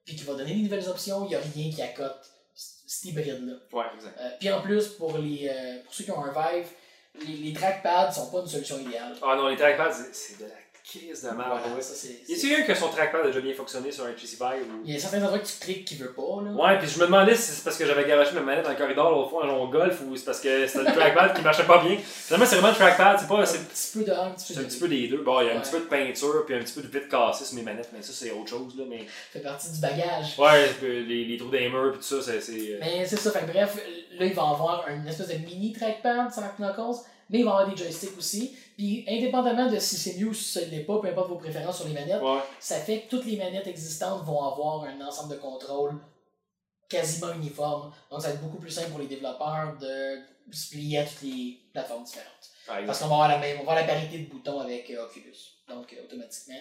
puis 0.05 0.15
qui 0.15 0.23
va 0.23 0.33
donner 0.33 0.53
des 0.55 0.61
nouvelles 0.63 0.87
options, 0.89 1.25
il 1.25 1.29
n'y 1.29 1.35
a 1.35 1.39
rien 1.39 1.71
qui 1.71 1.81
accote 1.81 2.29
cet 2.53 3.05
hybride-là. 3.05 3.53
Ouais, 3.71 3.85
exact. 3.95 4.17
Euh, 4.19 4.29
puis 4.39 4.51
en 4.51 4.61
plus, 4.61 4.87
pour, 4.89 5.17
les, 5.17 5.49
euh, 5.49 5.83
pour 5.83 5.93
ceux 5.93 6.03
qui 6.03 6.11
ont 6.11 6.23
un 6.23 6.31
Vive, 6.33 6.67
les, 7.27 7.37
les 7.37 7.53
trackpads 7.53 8.11
sont 8.11 8.29
pas 8.31 8.39
une 8.41 8.47
solution 8.47 8.79
idéale. 8.79 9.15
Ah 9.21 9.35
non, 9.35 9.47
les 9.47 9.55
trackpads, 9.57 9.93
c'est- 9.93 10.13
c'est 10.13 10.39
de 10.43 10.49
la 10.49 10.55
crise 10.99 11.21
de 11.23 11.27
merde. 11.29 11.59
Voilà, 11.65 11.81
ça, 11.81 11.93
c'est, 11.95 12.21
Y 12.27 12.35
a-t-il 12.35 12.55
un 12.55 12.61
que 12.65 12.75
son 12.75 12.89
trackpad 12.89 13.21
a 13.21 13.27
déjà 13.27 13.39
bien 13.41 13.53
fonctionné 13.53 13.91
sur 13.91 14.03
un 14.05 14.11
Vive 14.11 14.41
ou... 14.41 14.81
Il 14.85 14.93
y 14.93 14.97
a 14.97 14.99
certains 14.99 15.21
endroits 15.23 15.39
que 15.39 15.45
tu 15.47 15.53
cliques 15.59 15.85
qui 15.85 15.95
veut 15.95 16.11
pas. 16.13 16.21
Là. 16.43 16.51
Ouais, 16.51 16.79
puis 16.79 16.87
je 16.89 16.99
me 16.99 17.05
demandais 17.05 17.35
si 17.35 17.51
c'est 17.53 17.63
parce 17.63 17.77
que 17.77 17.85
j'avais 17.85 18.05
garoché 18.07 18.33
ma 18.33 18.41
manette 18.41 18.63
dans 18.65 18.71
le 18.71 18.75
corridor 18.75 19.11
l'autre 19.11 19.29
fois 19.29 19.45
en 19.45 19.49
jouant 19.49 19.63
au 19.63 19.67
golf 19.69 20.01
ou 20.07 20.15
c'est 20.15 20.25
parce 20.25 20.39
que 20.41 20.67
c'était 20.67 20.83
le 20.85 20.91
trackpad 20.93 21.35
qui 21.35 21.41
marchait 21.41 21.63
pas 21.65 21.83
bien. 21.83 21.97
Finalement, 21.97 22.45
c'est 22.45 22.55
vraiment 22.55 22.69
le 22.69 22.75
trackpad, 22.75 23.19
c'est 23.19 23.27
pas. 23.27 23.39
un 23.41 23.45
C'est 23.45 23.67
petit 23.67 23.97
peu 23.99 24.03
de 24.03 24.11
un 24.11 24.31
petit 24.31 24.53
peu 24.53 24.59
un 24.59 24.63
petit 24.63 24.79
peu 24.79 24.87
des 24.87 25.07
deux. 25.07 25.21
Bon, 25.23 25.41
il 25.41 25.47
y 25.47 25.49
a 25.49 25.53
un 25.53 25.55
Ouais. 25.55 25.61
petit 25.61 25.71
peu 25.71 25.79
de 25.79 25.85
peinture 25.85 26.45
puis 26.45 26.55
un 26.55 26.59
petit 26.59 26.73
peu 26.73 26.81
de 26.81 26.87
vide 26.87 27.07
cassé 27.09 27.45
sur 27.45 27.55
mes 27.55 27.61
manettes, 27.63 27.89
mais 27.93 28.01
ça, 28.01 28.11
c'est 28.13 28.31
autre 28.31 28.49
chose, 28.49 28.75
là. 28.77 28.83
Mais... 28.89 29.05
fait 29.31 29.39
partie 29.39 29.71
du 29.71 29.79
bagage. 29.79 30.37
Ouais, 30.37 30.69
les, 30.81 31.25
les 31.25 31.37
trous 31.37 31.49
des 31.49 31.69
murs 31.69 31.91
puis 31.93 31.99
tout 32.07 32.21
ça, 32.21 32.31
c'est. 32.39 32.51
euh, 32.51 32.77
Mais 32.81 33.05
c'est 33.05 33.17
ça, 33.17 33.31
fait 33.31 33.45
bref, 33.45 33.77
là, 34.19 34.25
il 34.25 34.33
va 34.33 34.41
avoir 34.43 34.85
une 34.89 35.07
espèce 35.07 35.27
de 35.29 35.35
mini 35.35 35.71
trackpad 35.73 36.31
sans 36.31 36.41
Knuckles, 36.59 36.99
mais 37.31 37.39
il 37.39 37.45
va 37.45 37.51
avoir 37.57 37.69
des 37.69 37.75
joysticks 37.75 38.15
aussi. 38.17 38.55
Puis, 38.77 39.03
indépendamment 39.07 39.69
de 39.71 39.79
si 39.79 39.95
c'est 39.95 40.19
mieux 40.19 40.27
ou 40.27 40.33
si 40.33 40.43
ce 40.43 40.59
n'est 40.71 40.81
pas, 40.81 40.99
peu 40.99 41.07
importe 41.07 41.29
vos 41.29 41.35
préférences 41.37 41.77
sur 41.77 41.87
les 41.87 41.93
manettes, 41.93 42.21
Ouais. 42.21 42.39
ça 42.59 42.77
fait 42.77 43.01
que 43.01 43.09
toutes 43.09 43.25
les 43.25 43.37
manettes 43.37 43.67
existantes 43.67 44.23
vont 44.23 44.43
avoir 44.43 44.83
un 44.83 44.99
ensemble 45.01 45.33
de 45.35 45.39
contrôles 45.39 45.95
quasiment 46.89 47.33
uniforme. 47.33 47.91
Donc, 48.09 48.21
ça 48.21 48.27
va 48.29 48.33
être 48.33 48.41
beaucoup 48.41 48.57
plus 48.57 48.71
simple 48.71 48.89
pour 48.89 48.99
les 48.99 49.07
développeurs 49.07 49.77
de 49.79 50.19
se 50.51 50.69
plier 50.71 50.99
à 50.99 51.03
toutes 51.05 51.21
les 51.21 51.57
plateformes 51.73 52.03
différentes. 52.03 52.27
exemple. 52.65 52.85
Parce 52.87 52.99
qu'on 52.99 53.07
va 53.07 53.13
avoir 53.15 53.27
la 53.29 53.37
même, 53.37 53.57
on 53.61 53.63
va 53.63 53.71
avoir 53.71 53.87
la 53.87 53.93
parité 53.93 54.19
de 54.19 54.29
boutons 54.29 54.59
avec 54.59 54.89
euh, 54.89 55.05
Oculus. 55.05 55.37
Donc, 55.69 55.93
euh, 55.93 56.03
automatiquement, 56.03 56.59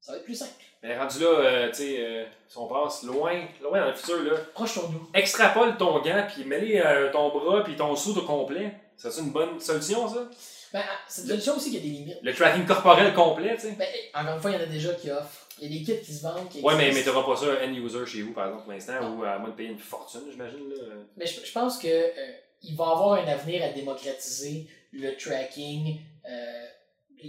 ça 0.00 0.12
va 0.12 0.18
être 0.18 0.24
plus 0.24 0.34
simple. 0.34 0.50
Mais 0.82 0.98
rendu 0.98 1.20
là, 1.20 1.26
euh, 1.28 1.68
tu 1.68 1.74
sais, 1.76 2.26
si 2.48 2.58
on 2.58 2.66
pense 2.66 3.04
loin, 3.04 3.44
loin 3.62 3.80
dans 3.82 3.86
le 3.88 3.94
futur, 3.94 4.20
là, 4.24 4.36
Proche 4.52 4.72
sur 4.72 4.90
nous. 4.90 5.08
extrapole 5.14 5.76
ton 5.76 6.00
gant 6.00 6.26
puis 6.34 6.44
euh, 6.80 7.12
ton 7.12 7.28
bras 7.28 7.62
puis 7.62 7.76
ton 7.76 7.94
sou 7.94 8.18
au 8.18 8.22
complet. 8.22 8.74
C'est 8.96 9.20
une 9.20 9.30
bonne 9.30 9.60
solution, 9.60 10.08
ça? 10.08 10.28
Ben, 10.72 10.82
ah, 10.82 10.98
c'est 11.06 11.22
une 11.22 11.28
solution 11.28 11.56
aussi 11.56 11.70
qu'il 11.70 11.74
y 11.74 11.78
a 11.78 11.82
des 11.82 11.98
limites. 11.98 12.18
Le 12.22 12.34
tracking 12.34 12.64
corporel 12.64 13.12
complet, 13.14 13.54
tu 13.56 13.62
sais. 13.62 13.72
Ben, 13.72 13.86
encore 14.14 14.36
une 14.36 14.40
fois, 14.40 14.50
il 14.52 14.54
y 14.54 14.56
en 14.58 14.62
a 14.62 14.66
déjà 14.66 14.94
qui 14.94 15.10
offrent. 15.10 15.48
Il 15.60 15.70
y 15.70 15.76
a 15.76 15.78
des 15.78 15.84
kits 15.84 16.04
qui 16.04 16.14
se 16.14 16.22
vendent. 16.22 16.48
Qui 16.48 16.60
Ouais, 16.62 16.74
mais, 16.76 16.92
mais 16.92 17.02
t'auras 17.02 17.24
pas 17.24 17.36
ça 17.36 17.46
end 17.62 17.72
user 17.74 18.06
chez 18.06 18.22
vous, 18.22 18.32
par 18.32 18.46
exemple, 18.46 18.64
pour 18.64 18.72
l'instant, 18.72 19.16
ou 19.16 19.22
à 19.22 19.38
moins 19.38 19.50
de 19.50 19.54
payer 19.54 19.68
une 19.68 19.78
fortune, 19.78 20.22
j'imagine. 20.30 20.68
Là. 20.70 20.94
Mais 21.16 21.26
je, 21.26 21.44
je 21.44 21.52
pense 21.52 21.78
que 21.78 21.88
euh, 21.88 22.32
il 22.62 22.74
va 22.74 22.84
y 22.84 22.90
avoir 22.90 23.12
un 23.14 23.26
avenir 23.28 23.62
à 23.62 23.68
démocratiser 23.68 24.66
le 24.92 25.14
tracking, 25.16 26.00
euh, 26.28 26.66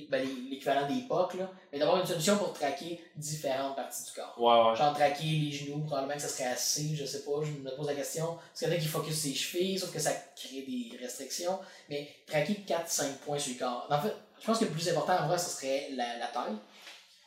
ben, 0.10 0.28
l'équivalent 0.50 0.88
des 0.88 1.02
POC, 1.08 1.36
là, 1.36 1.52
mais 1.72 1.80
d'avoir 1.80 2.00
une 2.00 2.06
solution 2.06 2.38
pour 2.38 2.54
traquer 2.54 3.00
différentes 3.16 3.76
parties 3.76 4.04
du 4.04 4.12
corps. 4.12 4.36
Ouais, 4.38 4.72
ouais. 4.72 4.76
Genre 4.76 4.94
traquer 4.94 5.24
les 5.24 5.52
genoux, 5.52 5.80
probablement 5.86 6.16
que 6.16 6.22
ça 6.22 6.28
serait 6.28 6.50
assez, 6.50 6.96
je 6.96 7.06
sais 7.06 7.24
pas, 7.24 7.32
je 7.44 7.52
me 7.52 7.76
pose 7.76 7.88
la 7.88 7.96
question. 7.96 8.36
Parce 8.36 8.60
qu'il 8.60 8.68
y 8.70 8.72
en 8.72 8.76
a 8.76 8.78
qui 8.78 8.88
focus 8.88 9.16
ses 9.16 9.34
chevilles, 9.34 9.80
sauf 9.80 9.92
que 9.92 10.00
ça 10.00 10.12
crée 10.36 10.62
des 10.62 10.98
restrictions. 10.98 11.60
Mais 11.90 12.10
traquer 12.28 12.64
4-5 12.68 13.18
points 13.26 13.40
sur 13.40 13.54
le 13.54 13.60
corps. 13.60 13.88
En 13.90 14.02
fait, 14.02 14.14
je 14.40 14.46
pense 14.46 14.60
que 14.60 14.66
le 14.66 14.72
plus 14.72 14.88
important 14.90 15.18
en 15.18 15.28
vrai, 15.28 15.38
ce 15.38 15.50
serait 15.50 15.90
la, 15.92 16.18
la 16.18 16.28
taille. 16.28 16.58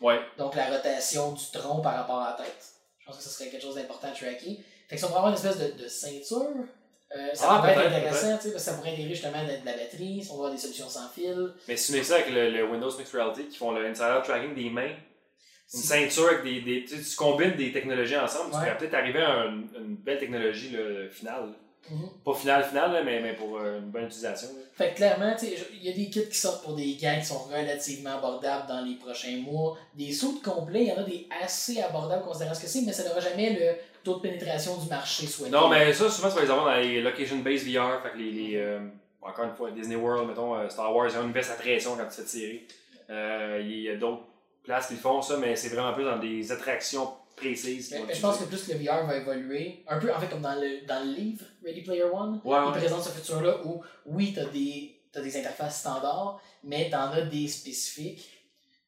Ouais. 0.00 0.20
Donc 0.38 0.54
la 0.54 0.66
rotation 0.66 1.32
du 1.32 1.44
tronc 1.52 1.80
par 1.80 1.94
rapport 1.94 2.20
à 2.20 2.30
la 2.30 2.44
tête. 2.44 2.72
Je 3.00 3.06
pense 3.06 3.16
que 3.16 3.22
ce 3.22 3.30
serait 3.30 3.48
quelque 3.48 3.62
chose 3.62 3.76
d'important 3.76 4.08
à 4.08 4.10
tracker. 4.10 4.60
Fait 4.88 4.96
que 4.96 4.98
si 4.98 5.04
on 5.04 5.08
pourrait 5.08 5.20
avoir 5.20 5.32
une 5.32 5.38
espèce 5.38 5.58
de, 5.58 5.82
de 5.82 5.88
ceinture, 5.88 6.66
euh, 7.14 7.34
ça 7.34 7.46
Ah, 7.50 7.56
pourrait 7.58 7.72
être 7.72 7.92
intéressant, 7.94 8.30
parce 8.30 8.48
que 8.50 8.58
ça 8.58 8.72
pourrait 8.74 8.92
intégrer 8.92 9.14
justement 9.14 9.44
de, 9.44 9.64
la 9.64 9.72
batterie, 9.72 10.22
si 10.22 10.30
on 10.30 10.34
avoir 10.34 10.50
des 10.50 10.58
solutions 10.58 10.88
sans 10.88 11.08
fil. 11.08 11.52
Mais 11.68 11.76
si 11.76 11.92
tu 11.92 11.98
mets 11.98 12.04
ça 12.04 12.16
avec 12.16 12.30
le, 12.30 12.50
le 12.50 12.64
Windows 12.64 12.90
Mixed 12.98 13.14
Reality 13.14 13.46
qui 13.48 13.58
font 13.58 13.70
le 13.72 13.86
insider 13.86 14.18
tracking 14.24 14.54
des 14.54 14.70
mains, 14.70 14.94
une 15.74 15.80
ceinture 15.80 16.28
avec 16.28 16.44
des. 16.44 16.60
des 16.60 16.84
tu, 16.84 16.96
combines 17.16 17.56
des 17.56 17.72
technologies 17.72 18.16
ensemble, 18.16 18.46
tu 18.46 18.58
pourrais 18.58 18.76
peut-être 18.78 18.94
arriver 18.94 19.20
à 19.20 19.30
un- 19.42 19.62
une 19.76 19.96
belle 19.96 20.18
technologie 20.18 20.70
là, 20.70 21.08
finale. 21.10 21.50
Mhm. 21.90 22.08
Pas 22.24 22.34
finale, 22.34 22.64
finale, 22.64 22.92
là, 22.92 23.02
mais, 23.02 23.20
mais 23.20 23.34
pour 23.34 23.58
euh, 23.58 23.78
une 23.78 23.90
bonne 23.90 24.04
utilisation. 24.06 24.48
là. 24.48 24.60
Fait 24.74 24.90
que 24.90 24.96
clairement, 24.96 25.34
il 25.42 25.82
y 25.84 25.88
a 25.88 25.92
des 25.92 26.10
kits 26.10 26.28
qui 26.28 26.36
sortent 26.36 26.62
pour 26.64 26.74
des 26.74 26.96
gants 26.96 27.16
qui 27.18 27.24
sont 27.24 27.38
relativement 27.44 28.16
abordables 28.18 28.66
dans 28.68 28.82
les 28.84 28.94
prochains 28.96 29.36
mois. 29.38 29.76
Des 29.94 30.12
sauts 30.12 30.40
complets, 30.44 30.82
il 30.82 30.88
y 30.88 30.92
en 30.92 30.98
a 30.98 31.02
des 31.04 31.26
assez 31.42 31.80
abordables 31.80 32.24
considérant 32.24 32.54
ce 32.54 32.60
que 32.60 32.66
c'est, 32.66 32.82
mais 32.82 32.92
ça 32.92 33.04
n'aura 33.04 33.20
jamais 33.20 33.50
le 33.58 33.76
taux 34.04 34.16
de 34.16 34.20
pénétration 34.20 34.76
du 34.76 34.88
marché 34.88 35.26
souhaité. 35.26 35.50
Non, 35.52 35.68
mais 35.68 35.92
ça, 35.92 36.10
souvent, 36.10 36.28
tu 36.28 36.34
vas 36.36 36.42
les 36.42 36.50
avoir 36.50 36.66
dans 36.66 36.80
les 36.80 37.00
location-based 37.02 37.66
VR. 37.66 38.02
Fait 38.02 38.10
que 38.12 38.18
les. 38.18 38.30
les, 38.32 38.56
euh, 38.56 38.80
encore 39.22 39.44
une 39.46 39.54
fois, 39.54 39.70
Disney 39.70 39.96
World, 39.96 40.28
mettons, 40.28 40.54
euh, 40.54 40.68
Star 40.68 40.94
Wars, 40.94 41.08
ils 41.10 41.18
ont 41.18 41.24
une 41.24 41.32
veste 41.32 41.50
à 41.50 41.54
pression 41.54 41.96
quand 41.96 42.06
tu 42.06 42.16
fais 42.22 42.24
tirer. 42.24 42.66
Euh, 43.10 43.60
Il 43.62 43.80
y 43.80 43.88
a 43.90 43.96
d'autres 43.96 44.22
places 44.62 44.88
qui 44.88 44.94
font, 44.96 45.22
ça, 45.22 45.36
mais 45.36 45.56
c'est 45.56 45.68
vraiment 45.68 45.92
plus 45.92 46.04
dans 46.04 46.18
des 46.18 46.50
attractions 46.52 47.08
précises. 47.36 47.88
qui 47.88 47.94
Mais- 48.02 48.14
je 48.14 48.20
pense 48.20 48.38
que 48.38 48.44
plus 48.44 48.68
le 48.68 48.74
VR 48.78 49.06
va 49.06 49.16
évoluer, 49.16 49.84
un 49.88 49.98
peu 49.98 50.12
en 50.12 50.18
fait 50.18 50.28
comme 50.28 50.40
dans 50.42 50.54
le, 50.54 50.86
dans 50.86 51.04
le 51.04 51.12
livre 51.12 51.44
Ready 51.64 51.82
Player 51.82 52.04
One, 52.04 52.40
Ouais, 52.44 52.58
il 52.62 52.66
ouais. 52.72 52.78
présente 52.78 53.02
ce 53.04 53.10
futur-là 53.10 53.60
où, 53.64 53.82
oui, 54.06 54.32
tu 54.32 54.40
as 54.40 54.46
des, 54.46 55.00
t'as 55.12 55.20
des 55.20 55.36
interfaces 55.38 55.80
standards, 55.80 56.40
mais 56.64 56.88
tu 56.90 56.96
en 56.96 57.10
as 57.12 57.22
des 57.22 57.46
spécifiques. 57.48 58.32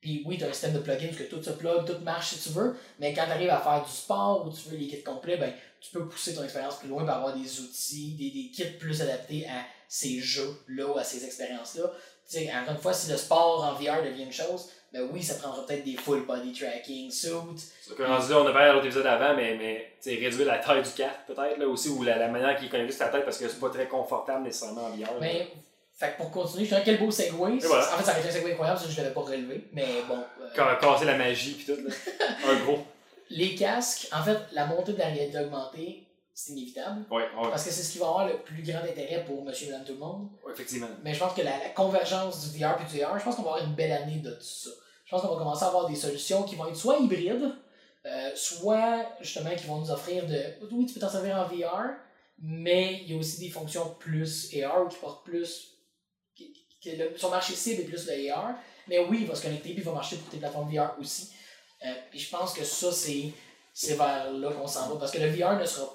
Puis 0.01 0.23
oui, 0.27 0.39
tu 0.39 0.45
as 0.45 0.49
un 0.49 0.53
système 0.53 0.75
de 0.75 0.79
plugins 0.79 1.09
que 1.09 1.25
tout 1.25 1.43
se 1.43 1.51
plug, 1.51 1.85
tout 1.85 1.99
marche 2.05 2.35
si 2.35 2.49
tu 2.49 2.55
veux, 2.57 2.77
mais 3.01 3.13
quand 3.13 3.25
tu 3.27 3.33
arrives 3.33 3.51
à 3.51 3.59
faire 3.61 3.85
du 3.85 3.91
sport 3.91 4.47
ou 4.47 4.51
tu 4.53 4.69
veux 4.69 4.77
les 4.77 4.87
kits 4.87 5.03
complets, 5.03 5.37
ben, 5.37 5.53
tu 5.81 5.91
peux 5.93 6.07
pousser 6.09 6.35
ton 6.35 6.43
expérience 6.45 6.77
plus 6.77 6.89
loin 6.89 7.05
pour 7.05 7.13
avoir 7.15 7.35
des 7.35 7.61
outils, 7.61 8.15
des, 8.19 8.31
des 8.31 8.51
kits 8.51 8.77
plus 8.79 9.01
adaptés 9.03 9.47
à 9.47 9.65
ces 9.89 10.21
jeux-là 10.21 10.87
ou 10.87 10.99
à 10.99 11.05
ces 11.05 11.25
expériences-là. 11.25 11.85
Tu 12.29 12.39
sais, 12.39 12.51
encore 12.53 12.75
une 12.75 12.81
fois, 12.81 12.93
si 12.93 13.11
le 13.11 13.17
sport 13.17 13.65
en 13.65 13.73
VR 13.75 14.03
devient 14.05 14.25
une 14.25 14.33
chose, 14.33 14.69
ben 14.93 15.09
oui, 15.13 15.23
ça 15.23 15.35
prendra 15.35 15.65
peut-être 15.67 15.85
des 15.85 15.97
full 15.97 16.27
body 16.27 16.53
tracking, 16.53 17.11
suits. 17.11 17.31
C'est 17.83 17.95
que 17.95 18.03
rendu 18.03 18.31
là, 18.31 18.39
on 18.41 18.47
a 18.47 18.53
parlé 18.53 18.69
à 18.69 18.73
l'autre 18.73 18.87
épisode 18.87 19.07
avant, 19.07 19.35
mais, 19.35 19.55
mais 19.57 19.95
réduire 20.05 20.47
la 20.47 20.59
taille 20.59 20.83
du 20.83 20.91
casque 20.91 21.21
peut-être, 21.27 21.59
là 21.59 21.67
aussi, 21.67 21.89
ou 21.91 22.03
la, 22.03 22.17
la 22.19 22.29
manière 22.29 22.59
qu'il 22.59 22.69
connecte 22.71 22.99
la 22.99 23.09
tête 23.09 23.25
parce 23.25 23.39
que 23.39 23.49
c'est 23.49 23.61
pas 23.61 23.71
très 23.71 23.87
confortable 23.87 24.45
nécessairement 24.45 24.87
en 24.87 24.91
VR. 24.91 25.11
Mais, 25.21 25.49
fait 25.95 26.13
que 26.13 26.17
pour 26.19 26.31
continuer, 26.31 26.65
je 26.65 26.69
dirais 26.71 26.83
quel 26.85 26.99
beau 26.99 27.11
segway. 27.11 27.59
voilà. 27.59 27.95
En 27.95 27.99
fait, 27.99 28.05
ça 28.05 28.11
aurait 28.13 28.21
été 28.21 28.29
un 28.29 28.33
segway 28.33 28.53
incroyable 28.53 28.81
si 28.81 28.91
je 28.93 28.97
l'avais 28.99 29.15
pas 29.15 29.21
relevé, 29.21 29.65
mais 29.73 29.87
bon. 30.07 30.19
euh, 30.43 30.75
casser 30.77 31.05
la 31.07 31.17
magie 31.17 31.53
pis 31.55 31.65
tout, 31.67 31.73
là. 31.83 31.95
un 32.51 32.57
gros. 32.65 32.79
Les 33.31 33.55
casques, 33.55 34.09
en 34.13 34.23
fait, 34.23 34.39
la 34.53 34.67
montée 34.67 34.93
de 34.93 34.99
la 34.99 35.07
réalité 35.09 35.39
augmentée, 35.39 36.05
c'est 36.35 36.53
inévitable. 36.53 37.05
Ouais, 37.11 37.23
ouais, 37.23 37.51
Parce 37.51 37.65
que 37.65 37.71
c'est 37.71 37.83
ce 37.83 37.91
qui 37.93 37.99
va 37.99 38.07
avoir 38.07 38.29
le 38.29 38.39
plus 38.43 38.63
grand 38.63 38.79
intérêt 38.81 39.25
pour 39.25 39.45
monsieur, 39.45 39.71
madame, 39.71 39.85
tout 39.85 39.93
le 39.95 39.99
monde. 39.99 40.29
ouais, 40.47 40.53
effectivement. 40.53 40.87
Mais 41.03 41.13
je 41.15 41.19
pense 41.19 41.35
que 41.35 41.43
la, 41.43 41.59
la 41.59 41.69
convergence 41.71 42.51
du 42.53 42.59
VR 42.59 42.77
et 42.81 42.93
du 42.93 43.03
AR, 43.03 43.19
je 43.19 43.25
pense 43.25 43.35
qu'on 43.37 43.43
va 43.43 43.55
avoir 43.55 43.67
une 43.67 43.75
belle 43.75 43.93
année 43.93 44.21
de 44.21 44.31
tout 44.31 44.41
ça. 44.43 44.71
Je 45.05 45.11
pense 45.11 45.23
qu'on 45.23 45.29
va 45.35 45.37
commencer 45.39 45.65
à 45.65 45.69
avoir 45.69 45.89
des 45.89 45.97
solutions 45.97 46.43
qui 46.45 46.55
vont 46.55 46.69
être 46.69 46.77
soit 46.77 46.99
hybrides, 46.99 47.55
euh, 48.07 48.31
soit 48.37 49.05
justement 49.21 49.55
qui 49.57 49.67
vont 49.67 49.79
nous 49.79 49.91
offrir 49.91 50.27
de. 50.27 50.41
Oui, 50.71 50.87
tu 50.87 50.95
peux 50.95 51.01
t'en 51.01 51.09
servir 51.11 51.37
en 51.37 51.45
VR, 51.45 51.95
mais 52.41 53.01
il 53.03 53.13
y 53.13 53.17
a 53.17 53.19
aussi 53.19 53.41
des 53.41 53.49
fonctions 53.51 53.97
plus 53.99 54.55
AR 54.63 54.85
ou 54.85 54.89
qui 54.89 54.97
portent 54.99 55.25
plus. 55.25 55.73
qui- 56.81 56.95
le- 56.97 57.17
son 57.19 57.31
marché 57.31 57.55
cible 57.55 57.81
est 57.83 57.85
plus 57.87 58.07
le 58.07 58.31
AR. 58.31 58.55
Mais 58.87 59.01
oui, 59.01 59.19
il 59.23 59.27
va 59.27 59.35
se 59.35 59.43
connecter 59.43 59.71
puis 59.71 59.79
il 59.79 59.85
va 59.85 59.93
marcher 59.93 60.17
pour 60.17 60.29
tes 60.31 60.37
plateformes 60.39 60.71
VR 60.73 60.95
aussi. 61.01 61.33
Euh, 61.85 61.93
puis 62.11 62.19
je 62.19 62.31
pense 62.31 62.53
que 62.53 62.65
ça, 62.65 62.91
c'est 62.93 63.33
c'est 63.73 63.95
vers 63.95 64.33
là 64.33 64.51
qu'on 64.53 64.67
s'en 64.67 64.89
va. 64.89 64.97
Parce 64.99 65.13
que 65.13 65.19
le 65.19 65.29
VR 65.31 65.57
ne 65.59 65.65
sera 65.65 65.87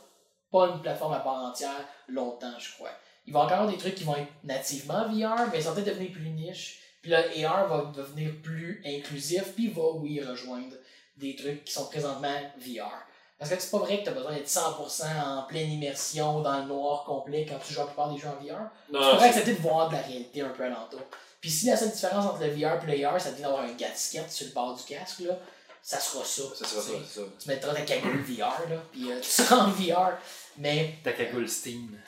pas 0.52 0.68
une 0.68 0.82
plateforme 0.82 1.14
à 1.14 1.20
part 1.20 1.44
entière 1.44 1.86
longtemps, 2.08 2.54
je 2.60 2.72
crois. 2.76 2.92
Il 3.26 3.34
va 3.34 3.42
encore 3.42 3.54
avoir 3.60 3.70
des 3.72 3.78
trucs 3.78 3.96
qui 3.96 4.04
vont 4.04 4.16
être 4.16 4.32
nativement 4.44 5.04
VR, 5.08 5.48
mais 5.52 5.60
ils 5.60 5.64
vont 5.64 5.74
peut-être 5.74 5.88
devenir 5.88 6.12
plus 6.12 6.30
niche. 6.30 6.80
Puis 7.02 7.12
le 7.12 7.46
AR 7.46 7.68
va 7.68 7.92
devenir 7.96 8.32
plus 8.42 8.82
inclusif, 8.86 9.54
puis 9.56 9.66
il 9.66 9.74
va, 9.74 9.82
oui, 9.96 10.22
rejoindre 10.22 10.76
des 11.18 11.36
trucs 11.36 11.66
qui 11.66 11.74
sont 11.74 11.86
présentement 11.88 12.34
VR. 12.58 12.92
Parce 13.38 13.52
que 13.52 13.60
c'est 13.60 13.72
pas 13.72 13.80
vrai 13.80 14.00
que 14.00 14.04
tu 14.04 14.10
as 14.10 14.14
besoin 14.14 14.32
d'être 14.34 14.48
100% 14.48 15.04
en 15.26 15.44
pleine 15.44 15.70
immersion, 15.70 16.40
dans 16.42 16.60
le 16.60 16.66
noir 16.66 17.04
complet, 17.04 17.46
quand 17.50 17.58
tu 17.66 17.74
joues 17.74 17.82
à 17.82 17.84
la 17.84 17.88
plupart 17.88 18.10
des 18.14 18.18
jeux 18.18 18.30
en 18.30 18.42
VR. 18.42 18.60
Non, 18.92 19.00
Tu 19.02 19.16
pourrais 19.16 19.20
c'est- 19.20 19.26
accepter 19.40 19.54
de 19.56 19.62
voir 19.62 19.90
de 19.90 19.96
la 19.96 20.02
réalité 20.02 20.42
un 20.42 20.50
peu 20.50 20.64
alentour. 20.64 21.02
Puis 21.42 21.50
si 21.52 21.66
la 21.66 21.76
seule 21.76 21.92
différence 21.92 22.26
entre 22.26 22.40
le 22.42 22.52
VR 22.52 22.82
et 22.88 22.98
le 22.98 23.06
AR, 23.06 23.20
ça 23.20 23.32
devient 23.32 23.42
d'avoir 23.42 23.64
un 23.64 23.74
gasket 23.74 24.32
sur 24.32 24.48
le 24.48 24.54
bord 24.54 24.76
du 24.76 24.84
casque, 24.84 25.20
là, 25.20 25.38
ça 25.84 26.00
sera 26.00 26.24
ça. 26.26 26.44
ça 26.56 26.66
sera 26.66 26.82
ça, 26.82 26.92
ça. 27.08 27.22
Tu 27.40 27.50
mettras 27.50 27.74
ta 27.76 27.82
cagoule 27.82 28.22
VR, 28.24 28.70
là, 28.70 28.82
puis 28.92 29.12
euh, 29.12 29.20
tu 29.20 29.30
seras 29.30 29.66
en 29.66 29.70
VR. 29.70 30.18
Mais 30.58 30.96
Ta 31.04 31.12
cagoule 31.14 31.48
Steam. 31.50 32.00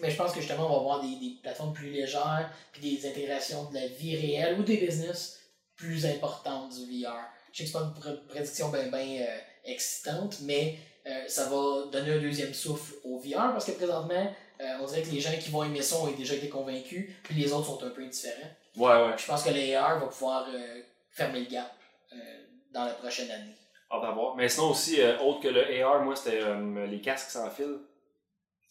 mais 0.00 0.10
je 0.10 0.16
pense 0.16 0.32
que 0.32 0.40
justement, 0.40 0.66
on 0.66 0.70
va 0.70 0.76
avoir 0.76 1.00
des, 1.02 1.14
des 1.16 1.36
plateformes 1.42 1.72
plus 1.74 1.90
légères, 1.90 2.50
puis 2.72 2.80
des 2.98 3.08
intégrations 3.08 3.64
de 3.70 3.74
la 3.74 3.86
vie 3.86 4.16
réelle 4.16 4.58
ou 4.58 4.62
des 4.62 4.76
business 4.78 5.38
plus 5.76 6.06
importantes 6.06 6.72
du 6.74 7.02
VR. 7.04 7.14
Je 7.52 7.58
sais 7.58 7.64
que 7.64 7.70
c'est 7.70 7.72
pas 7.78 7.84
une 7.84 7.92
pr- 8.14 8.26
prédiction 8.26 8.68
bien 8.70 8.88
ben, 8.88 9.20
euh, 9.20 9.38
excitante, 9.64 10.38
mais 10.42 10.78
euh, 11.06 11.24
ça 11.28 11.44
va 11.44 11.86
donner 11.92 12.12
un 12.14 12.18
deuxième 12.20 12.52
souffle 12.54 12.94
au 13.04 13.18
VR 13.18 13.52
parce 13.52 13.64
que 13.66 13.72
présentement, 13.72 14.32
euh, 14.60 14.64
on 14.80 14.86
dirait 14.86 15.02
que 15.02 15.10
les 15.10 15.20
gens 15.20 15.32
qui 15.38 15.50
vont 15.50 15.64
aimer 15.64 15.82
ça 15.82 15.96
ont 15.96 16.06
déjà 16.12 16.34
été 16.34 16.48
convaincus, 16.48 17.10
puis 17.24 17.34
les 17.34 17.52
autres 17.52 17.66
sont 17.66 17.82
un 17.84 17.90
peu 17.90 18.02
indifférents. 18.02 18.50
Ouais, 18.76 18.92
ouais. 19.08 19.14
Je 19.18 19.26
pense 19.26 19.42
que 19.42 19.50
le 19.50 19.76
AR 19.76 19.98
va 20.00 20.06
pouvoir 20.06 20.46
euh, 20.52 20.80
fermer 21.10 21.40
le 21.40 21.46
gap 21.46 21.72
euh, 22.12 22.16
dans 22.78 22.84
la 22.86 22.92
prochaine 22.92 23.30
année. 23.30 23.54
Hâte. 23.90 24.02
Mais 24.36 24.48
sinon 24.48 24.70
aussi, 24.70 25.00
euh, 25.00 25.18
autre 25.20 25.40
que 25.40 25.48
le 25.48 25.82
AR, 25.82 26.02
moi, 26.02 26.14
c'était 26.14 26.40
euh, 26.42 26.86
les 26.86 27.00
casques 27.00 27.30
sans 27.30 27.48
fil. 27.50 27.78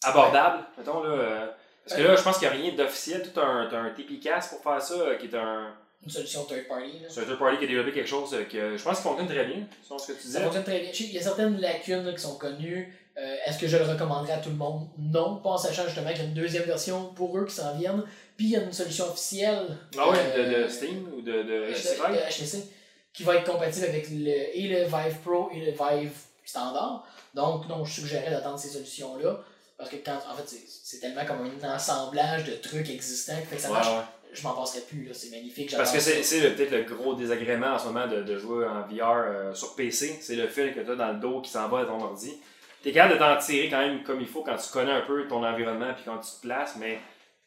Abordables, 0.04 0.64
mettons, 0.76 1.02
là. 1.02 1.10
euh, 1.10 1.46
parce 1.84 2.00
que 2.00 2.06
là, 2.06 2.14
je 2.16 2.22
pense 2.22 2.38
qu'il 2.38 2.48
n'y 2.48 2.54
a 2.54 2.56
rien 2.58 2.72
d'officiel. 2.74 3.22
Tout 3.22 3.40
un, 3.40 3.66
t'as 3.70 3.78
un 3.78 3.90
TP 3.90 4.20
casque 4.22 4.50
pour 4.50 4.62
faire 4.62 4.80
ça, 4.82 5.14
qui 5.18 5.26
est 5.26 5.34
un. 5.34 5.74
Une 6.04 6.10
solution 6.10 6.44
third 6.44 6.68
party. 6.68 6.92
C'est 7.08 7.22
un 7.22 7.24
third 7.24 7.38
party 7.38 7.58
qui 7.58 7.64
a 7.64 7.66
développé 7.66 7.90
quelque 7.92 8.06
chose 8.08 8.30
que 8.48 8.76
je 8.76 8.82
pense 8.84 8.96
qu'il 8.98 9.02
fonctionne 9.02 9.26
très 9.26 9.44
bien, 9.46 9.66
selon 9.82 9.98
ce 9.98 10.06
que 10.08 10.12
tu 10.12 10.18
Ça 10.20 10.24
disais. 10.26 10.40
fonctionne 10.42 10.62
très 10.64 10.78
bien. 10.80 10.90
Qu'il 10.92 11.12
y 11.12 11.18
a 11.18 11.22
certaines 11.22 11.58
lacunes 11.60 12.04
là, 12.04 12.12
qui 12.12 12.20
sont 12.20 12.38
connues. 12.38 12.94
Euh, 13.16 13.36
Est-ce 13.46 13.58
que 13.58 13.66
je 13.66 13.76
le 13.76 13.82
recommanderais 13.84 14.34
à 14.34 14.38
tout 14.38 14.50
le 14.50 14.54
monde? 14.54 14.86
Non, 14.96 15.36
pas 15.38 15.50
en 15.50 15.58
sachant 15.58 15.82
justement 15.86 16.10
qu'il 16.10 16.18
y 16.18 16.20
a 16.20 16.24
une 16.24 16.34
deuxième 16.34 16.62
version 16.62 17.06
pour 17.16 17.36
eux 17.36 17.44
qui 17.46 17.54
s'en 17.56 17.74
viennent. 17.76 18.04
Puis 18.36 18.46
il 18.46 18.50
y 18.52 18.56
a 18.56 18.60
une 18.62 18.72
solution 18.72 19.06
officielle. 19.06 19.76
Ah 19.98 20.08
ouais, 20.08 20.18
de, 20.36 20.40
euh, 20.40 20.62
de 20.64 20.68
Steam 20.68 21.08
ou 21.16 21.20
de, 21.22 21.32
de 21.32 21.42
de- 21.42 21.72
HTC 21.72 21.96
de 21.96 22.12
Vive? 22.12 22.20
HTC, 22.30 22.68
qui 23.12 23.22
va 23.24 23.36
être 23.36 23.50
compatible 23.50 23.86
avec 23.86 24.08
le, 24.10 24.56
et 24.56 24.68
le 24.68 24.84
Vive 24.84 25.16
Pro 25.24 25.50
et 25.52 25.60
le 25.60 25.72
Vive 25.72 26.12
standard. 26.44 27.06
Donc, 27.34 27.68
non, 27.68 27.84
je 27.84 28.00
suggérerais 28.00 28.30
d'attendre 28.30 28.58
ces 28.58 28.68
solutions-là. 28.68 29.38
Parce 29.76 29.90
que 29.90 29.96
quand, 29.96 30.18
en 30.30 30.34
fait, 30.34 30.56
c'est- 30.82 30.98
tellement 30.98 31.24
comme 31.24 31.48
un 31.62 31.68
assemblage 31.68 32.44
de 32.44 32.54
trucs 32.56 32.88
existants 32.90 33.34
fait 33.48 33.56
que 33.56 33.62
ça 33.62 33.68
Ouais, 33.68 33.74
marche. 33.74 33.88
ouais. 33.88 34.02
Je 34.32 34.42
m'en 34.42 34.52
passerai 34.52 34.80
plus, 34.82 35.04
là. 35.04 35.14
C'est 35.14 35.30
magnifique. 35.30 35.74
Parce 35.76 35.92
que 35.92 36.00
c'est 36.00 36.54
peut-être 36.54 36.70
le 36.72 36.82
gros 36.82 37.14
désagrément 37.14 37.68
en 37.68 37.78
ce 37.78 37.86
moment 37.86 38.06
de, 38.06 38.22
de 38.22 38.38
jouer 38.38 38.66
en 38.66 38.82
VR 38.82 39.24
euh, 39.26 39.54
sur 39.54 39.74
PC. 39.74 40.18
C'est 40.20 40.34
le 40.36 40.48
fil 40.48 40.74
que 40.74 40.80
tu 40.80 40.90
as 40.90 40.96
dans 40.96 41.12
le 41.12 41.18
dos 41.18 41.40
qui 41.40 41.50
s'en 41.50 41.68
va 41.68 41.80
à 41.80 41.84
ton 41.86 42.00
ordi. 42.02 42.34
Tu 42.82 42.90
es 42.90 42.92
capable 42.92 43.14
de 43.14 43.18
t'en 43.18 43.36
tirer 43.38 43.70
quand 43.70 43.78
même 43.78 44.02
comme 44.02 44.20
il 44.20 44.26
faut 44.26 44.42
quand 44.42 44.56
tu 44.56 44.68
connais 44.70 44.92
un 44.92 45.00
peu 45.02 45.26
ton 45.28 45.44
environnement 45.44 45.94
puis 45.94 46.02
quand 46.04 46.18
tu 46.18 46.30
te 46.30 46.40
places, 46.46 46.74
mais 46.78 46.98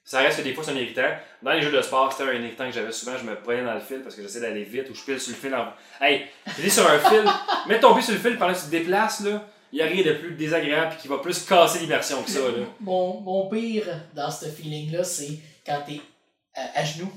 ça 0.03 0.19
reste 0.19 0.37
que 0.39 0.43
des 0.43 0.53
fois 0.53 0.63
c'est 0.63 0.71
un 0.71 0.75
irritant. 0.75 1.09
Dans 1.43 1.51
les 1.51 1.61
jeux 1.61 1.71
de 1.71 1.81
sport, 1.81 2.11
c'était 2.11 2.29
un 2.29 2.33
irritant 2.41 2.65
que 2.67 2.71
j'avais 2.73 2.91
souvent. 2.91 3.17
Je 3.17 3.23
me 3.23 3.35
prenais 3.35 3.63
dans 3.63 3.73
le 3.73 3.79
fil 3.79 4.01
parce 4.01 4.15
que 4.15 4.21
j'essaie 4.21 4.41
d'aller 4.41 4.63
vite 4.63 4.89
ou 4.89 4.95
je 4.95 5.01
pile 5.03 5.19
sur 5.19 5.31
le 5.31 5.37
fil. 5.37 5.53
En... 5.55 5.67
Hey, 6.03 6.25
tu 6.55 6.65
es 6.65 6.69
sur 6.69 6.89
un 6.89 6.99
fil, 6.99 7.23
mets 7.67 7.79
ton 7.79 7.93
pied 7.93 8.03
sur 8.03 8.13
le 8.13 8.19
fil 8.19 8.37
pendant 8.37 8.53
que 8.53 8.59
tu 8.59 8.65
te 8.65 8.71
déplaces, 8.71 9.21
là. 9.21 9.43
Il 9.73 9.77
n'y 9.77 9.81
a 9.83 9.85
rien 9.85 10.03
de 10.03 10.13
plus 10.17 10.31
désagréable 10.35 10.89
puis 10.91 10.99
qui 11.03 11.07
va 11.07 11.19
plus 11.19 11.45
casser 11.45 11.79
l'immersion 11.79 12.21
que 12.23 12.29
ça. 12.29 12.39
Là. 12.39 12.65
Mon, 12.81 13.21
mon 13.21 13.47
pire 13.49 13.85
dans 14.13 14.29
ce 14.29 14.45
feeling-là, 14.47 15.03
c'est 15.05 15.39
quand 15.65 15.81
t'es 15.87 16.01
à, 16.55 16.79
à 16.79 16.83
genoux. 16.83 17.09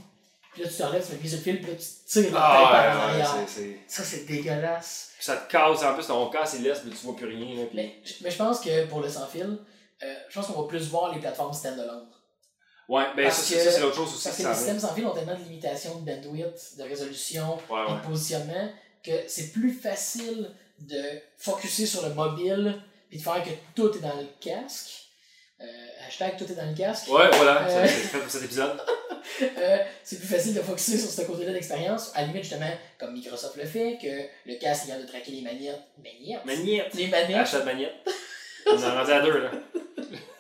Puis 0.53 0.63
là, 0.63 0.69
tu 0.69 0.77
te 0.77 0.83
relèves, 0.85 1.03
tu 1.05 1.09
mets 1.11 1.15
le 1.17 1.21
pied 1.21 1.29
sur 1.31 1.39
le 1.39 1.43
fil, 1.43 1.61
puis 1.61 1.71
là, 1.73 1.77
tu 1.77 1.85
tires 2.07 2.23
la 2.23 2.29
tête 2.31 2.37
par 2.37 3.11
Ah, 3.11 3.37
ouais, 3.39 3.79
Ça, 3.89 4.05
c'est 4.05 4.25
dégueulasse. 4.25 5.11
Puis 5.17 5.25
ça 5.25 5.37
te 5.37 5.51
casse, 5.51 5.83
en 5.83 5.95
plus 5.95 6.07
ton 6.07 6.29
casse 6.31 6.55
il 6.57 6.63
laisse, 6.63 6.83
mais 6.85 6.93
tu 6.93 7.05
vois 7.05 7.17
plus 7.17 7.27
rien. 7.27 7.57
Là, 7.57 7.63
puis- 7.67 7.75
Mais, 7.77 7.97
mais 8.23 8.31
je 8.31 8.37
pense 8.37 8.61
que 8.61 8.87
pour 8.87 9.01
le 9.01 9.09
sans-fil, 9.09 9.59
euh, 10.05 10.15
je 10.29 10.35
pense 10.35 10.47
qu'on 10.47 10.63
va 10.63 10.69
plus 10.69 10.89
voir 10.89 11.13
les 11.13 11.19
plateformes 11.21 11.53
stand-alone. 11.53 12.07
Ouais, 12.89 13.05
ben 13.17 13.25
Parce 13.25 13.43
ça, 13.43 13.71
c'est 13.71 13.81
l'autre 13.81 13.97
chose 13.97 14.15
aussi 14.15 14.25
Parce 14.25 14.37
que 14.37 14.43
les 14.43 14.49
vient. 14.49 14.55
systèmes 14.57 14.79
sans 14.81 14.95
fil 14.95 15.07
ont 15.07 15.11
tellement 15.15 15.35
de 15.35 15.43
limitations 15.45 15.99
de 16.01 16.05
bandwidth, 16.05 16.77
de 16.79 16.83
résolution 16.83 17.57
Ouais, 17.71 17.81
et 17.89 17.93
ouais. 17.93 17.99
de 18.01 18.07
positionnement 18.07 18.69
que 19.03 19.13
c'est 19.27 19.53
plus 19.53 19.73
facile 19.73 20.51
de 20.81 21.03
focuser 21.39 21.87
sur 21.87 22.03
le 22.07 22.13
mobile 22.15 22.83
et 23.13 23.17
de 23.19 23.23
faire 23.23 23.43
que 23.43 23.51
tout 23.75 23.97
est 23.97 24.01
dans 24.01 24.17
le 24.17 24.27
casque. 24.41 24.91
Euh, 25.61 25.67
hashtag 26.09 26.37
tout 26.37 26.51
est 26.51 26.55
dans 26.57 26.69
le 26.69 26.75
casque. 26.77 27.09
Ouais, 27.11 27.31
voilà, 27.33 27.63
Euh. 27.67 27.87
c'est 27.87 27.89
fait 27.89 28.19
pour 28.19 28.31
cet 28.31 28.43
épisode. 28.45 28.79
Euh, 29.41 29.79
c'est 30.03 30.19
plus 30.19 30.27
facile 30.29 30.53
de 30.55 30.61
focuser 30.61 30.99
sur 30.99 31.09
ce 31.09 31.23
côté-là 31.23 31.53
d'expérience. 31.53 32.11
À 32.15 32.21
la 32.23 32.27
limite, 32.27 32.43
justement, 32.43 32.71
comme 32.99 33.15
Microsoft 33.15 33.57
le 33.57 33.65
fait, 33.65 33.97
que 34.03 34.51
le 34.51 34.59
casque 34.59 34.87
capable 34.87 35.05
de 35.07 35.09
traquer 35.09 35.31
les 35.33 35.41
manettes. 35.43 35.81
Manettes? 36.03 36.45
Magnette. 36.45 36.95
Les 36.95 37.07
manettes. 37.07 37.55
De 37.55 37.63
magnette. 37.65 37.93
On 38.67 38.83
en 38.83 38.95
rendu 38.95 39.13
à 39.13 39.21
deux, 39.23 39.39
là. 39.39 39.51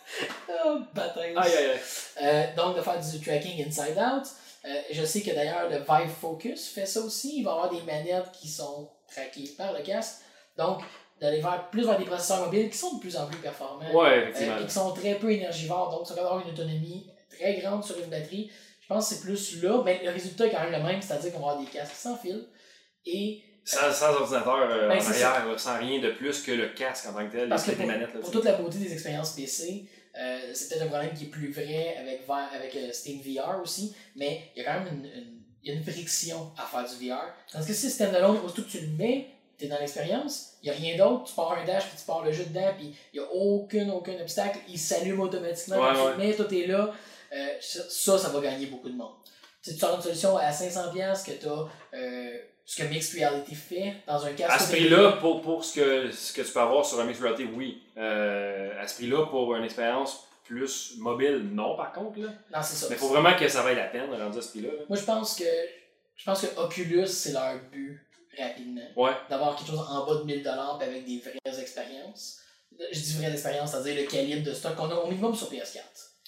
Oh. 0.66 0.78
Aïe, 0.96 1.34
aïe, 1.36 1.54
aïe. 1.56 1.80
Euh, 2.22 2.44
donc, 2.56 2.76
de 2.76 2.82
faire 2.82 3.00
du 3.00 3.20
tracking 3.20 3.66
inside 3.66 3.98
out. 3.98 4.26
Euh, 4.64 4.80
je 4.90 5.04
sais 5.04 5.20
que 5.20 5.30
d'ailleurs, 5.34 5.68
le 5.68 5.76
Vive 5.76 6.14
Focus 6.20 6.68
fait 6.68 6.86
ça 6.86 7.00
aussi. 7.00 7.38
Il 7.38 7.44
va 7.44 7.50
y 7.50 7.54
avoir 7.54 7.70
des 7.70 7.82
manettes 7.82 8.32
qui 8.32 8.48
sont 8.48 8.88
traquées 9.12 9.50
par 9.58 9.72
le 9.72 9.82
casque. 9.82 10.22
Donc, 10.56 10.80
d'aller 11.20 11.40
vers, 11.40 11.68
plus 11.70 11.84
vers 11.84 11.98
des 11.98 12.04
processeurs 12.04 12.44
mobiles 12.46 12.70
qui 12.70 12.78
sont 12.78 12.94
de 12.94 13.00
plus 13.00 13.16
en 13.16 13.26
plus 13.26 13.38
performants. 13.38 13.92
Ouais, 13.92 14.08
euh, 14.08 14.28
effectivement. 14.28 14.58
et 14.58 14.64
qui 14.64 14.72
sont 14.72 14.92
très 14.92 15.14
peu 15.16 15.32
énergivores. 15.32 15.90
Donc, 15.90 16.06
ça 16.06 16.14
va 16.14 16.22
avoir 16.22 16.40
une 16.40 16.52
autonomie 16.52 17.10
très 17.30 17.54
grande 17.54 17.84
sur 17.84 17.98
une 17.98 18.08
batterie. 18.08 18.50
Je 18.80 18.86
pense 18.86 19.08
que 19.08 19.14
c'est 19.14 19.20
plus 19.20 19.62
là. 19.62 19.82
Mais 19.84 20.00
le 20.04 20.10
résultat 20.10 20.46
est 20.46 20.50
quand 20.50 20.62
même 20.62 20.72
le 20.72 20.82
même, 20.82 21.02
c'est-à-dire 21.02 21.32
qu'on 21.32 21.40
va 21.40 21.52
avoir 21.52 21.64
des 21.64 21.70
casques 21.70 21.96
sans 21.96 22.16
fil. 22.16 22.46
Et 23.06 23.42
Sans, 23.64 23.92
sans 23.92 24.14
ordinateur 24.14 24.70
euh, 24.70 24.88
Ben, 24.88 24.98
en 24.98 25.06
arrière, 25.06 25.60
sans 25.60 25.78
rien 25.78 26.00
de 26.00 26.10
plus 26.10 26.42
que 26.42 26.52
le 26.52 26.68
casque 26.68 27.06
en 27.06 27.12
tant 27.12 27.26
que 27.26 27.32
tel, 27.32 27.48
Parce 27.48 27.64
que 27.64 27.72
pour, 28.18 28.30
toute 28.30 28.44
la 28.44 28.54
beauté 28.54 28.78
des 28.78 28.92
expériences 28.92 29.32
PC, 29.32 29.88
euh, 30.18 30.38
c'est 30.54 30.68
peut-être 30.68 30.82
un 30.82 30.88
problème 30.88 31.12
qui 31.14 31.24
est 31.24 31.28
plus 31.28 31.52
vrai 31.52 31.96
avec, 31.98 32.22
avec 32.28 32.76
euh, 32.76 32.92
Steam 32.92 33.20
VR 33.20 33.60
aussi, 33.62 33.94
mais 34.16 34.42
il 34.54 34.62
y 34.62 34.66
a 34.66 34.72
quand 34.72 34.80
même 34.84 34.94
une, 34.94 35.04
une, 35.06 35.40
il 35.62 35.72
y 35.72 35.74
a 35.74 35.78
une 35.78 35.84
friction 35.84 36.52
à 36.58 36.64
faire 36.64 36.88
du 36.88 37.08
VR. 37.08 37.22
Tandis 37.50 37.66
que 37.66 37.72
si 37.72 37.80
c'est 37.90 38.04
standalone, 38.04 38.38
aussitôt 38.44 38.62
que 38.62 38.68
tu 38.70 38.80
le 38.80 38.88
mets, 38.88 39.28
tu 39.58 39.64
es 39.64 39.68
dans 39.68 39.78
l'expérience, 39.78 40.54
il 40.62 40.70
n'y 40.70 40.76
a 40.76 40.78
rien 40.78 40.96
d'autre, 40.96 41.24
tu 41.24 41.34
pars 41.34 41.52
un 41.52 41.64
dash, 41.64 41.84
puis 41.88 41.96
tu 41.98 42.04
pars 42.04 42.24
le 42.24 42.32
jeu 42.32 42.44
dedans, 42.44 42.72
puis 42.76 42.94
il 43.12 43.20
n'y 43.20 43.26
a 43.26 43.28
aucun, 43.32 43.88
aucun 43.90 44.20
obstacle, 44.20 44.58
il 44.68 44.78
s'allume 44.78 45.20
automatiquement 45.20 45.78
Ouais, 45.80 45.94
tu 45.94 46.00
ouais. 46.00 46.10
le 46.10 46.16
mets, 46.16 46.34
tout 46.34 46.54
est 46.54 46.66
là. 46.66 46.92
Euh, 47.32 47.48
ça, 47.60 48.18
ça 48.18 48.28
va 48.28 48.40
gagner 48.40 48.66
beaucoup 48.66 48.88
de 48.88 48.96
monde. 48.96 49.14
Tu 49.64 49.72
sors 49.72 49.96
une 49.96 50.02
solution 50.02 50.36
à 50.36 50.50
500$ 50.50 51.24
que 51.24 51.32
tu 51.32 51.46
as 51.46 51.68
euh, 51.96 52.38
ce 52.66 52.82
que 52.82 52.88
Mixed 52.88 53.18
Reality 53.18 53.54
fait 53.54 53.94
dans 54.06 54.24
un 54.24 54.32
casque. 54.32 54.52
À 54.52 54.58
ce 54.58 54.70
prix-là, 54.72 55.12
pour, 55.12 55.40
pour 55.40 55.64
ce, 55.64 55.74
que, 55.80 56.10
ce 56.10 56.32
que 56.32 56.42
tu 56.42 56.52
peux 56.52 56.60
avoir 56.60 56.84
sur 56.84 57.00
un 57.00 57.04
Mixed 57.04 57.22
Reality, 57.22 57.44
oui. 57.54 57.82
Euh, 57.96 58.80
à 58.80 58.86
ce 58.86 58.96
prix-là, 58.96 59.26
pour 59.26 59.54
une 59.56 59.64
expérience 59.64 60.26
plus 60.44 60.94
mobile, 60.98 61.48
non, 61.52 61.76
par 61.76 61.92
contre. 61.92 62.20
Là. 62.20 62.28
Non, 62.52 62.58
c'est 62.62 62.76
ça. 62.76 62.86
Mais 62.90 62.96
il 62.96 62.98
faut 62.98 63.08
vraiment 63.08 63.34
que 63.34 63.48
ça 63.48 63.62
vaille 63.62 63.76
la 63.76 63.84
peine, 63.86 64.10
rendu 64.12 64.38
à 64.38 64.42
ce 64.42 64.48
prix-là. 64.50 64.68
là. 64.68 64.82
Moi, 64.88 64.98
je 64.98 65.04
pense 65.04 65.36
que 65.36 65.44
Je 66.16 66.24
pense 66.24 66.42
que 66.42 66.60
Oculus, 66.60 67.06
c'est 67.06 67.32
leur 67.32 67.54
but 67.72 68.00
rapidement. 68.38 68.82
Ouais. 68.96 69.12
D'avoir 69.30 69.56
quelque 69.56 69.68
chose 69.70 69.80
en 69.88 70.04
bas 70.06 70.16
de 70.16 70.24
1000$ 70.24 70.42
puis 70.78 70.88
avec 70.88 71.04
des 71.06 71.18
vraies 71.20 71.60
expériences. 71.60 72.40
Je 72.92 72.98
dis 73.00 73.16
vraies 73.18 73.32
expériences, 73.32 73.70
c'est-à-dire 73.70 73.96
le 74.02 74.06
calibre 74.10 74.44
de 74.44 74.52
stock 74.52 74.74
qu'on 74.76 74.90
a 74.90 74.94
au 74.94 75.06
minimum 75.08 75.34
sur 75.34 75.50
PS4. 75.50 75.78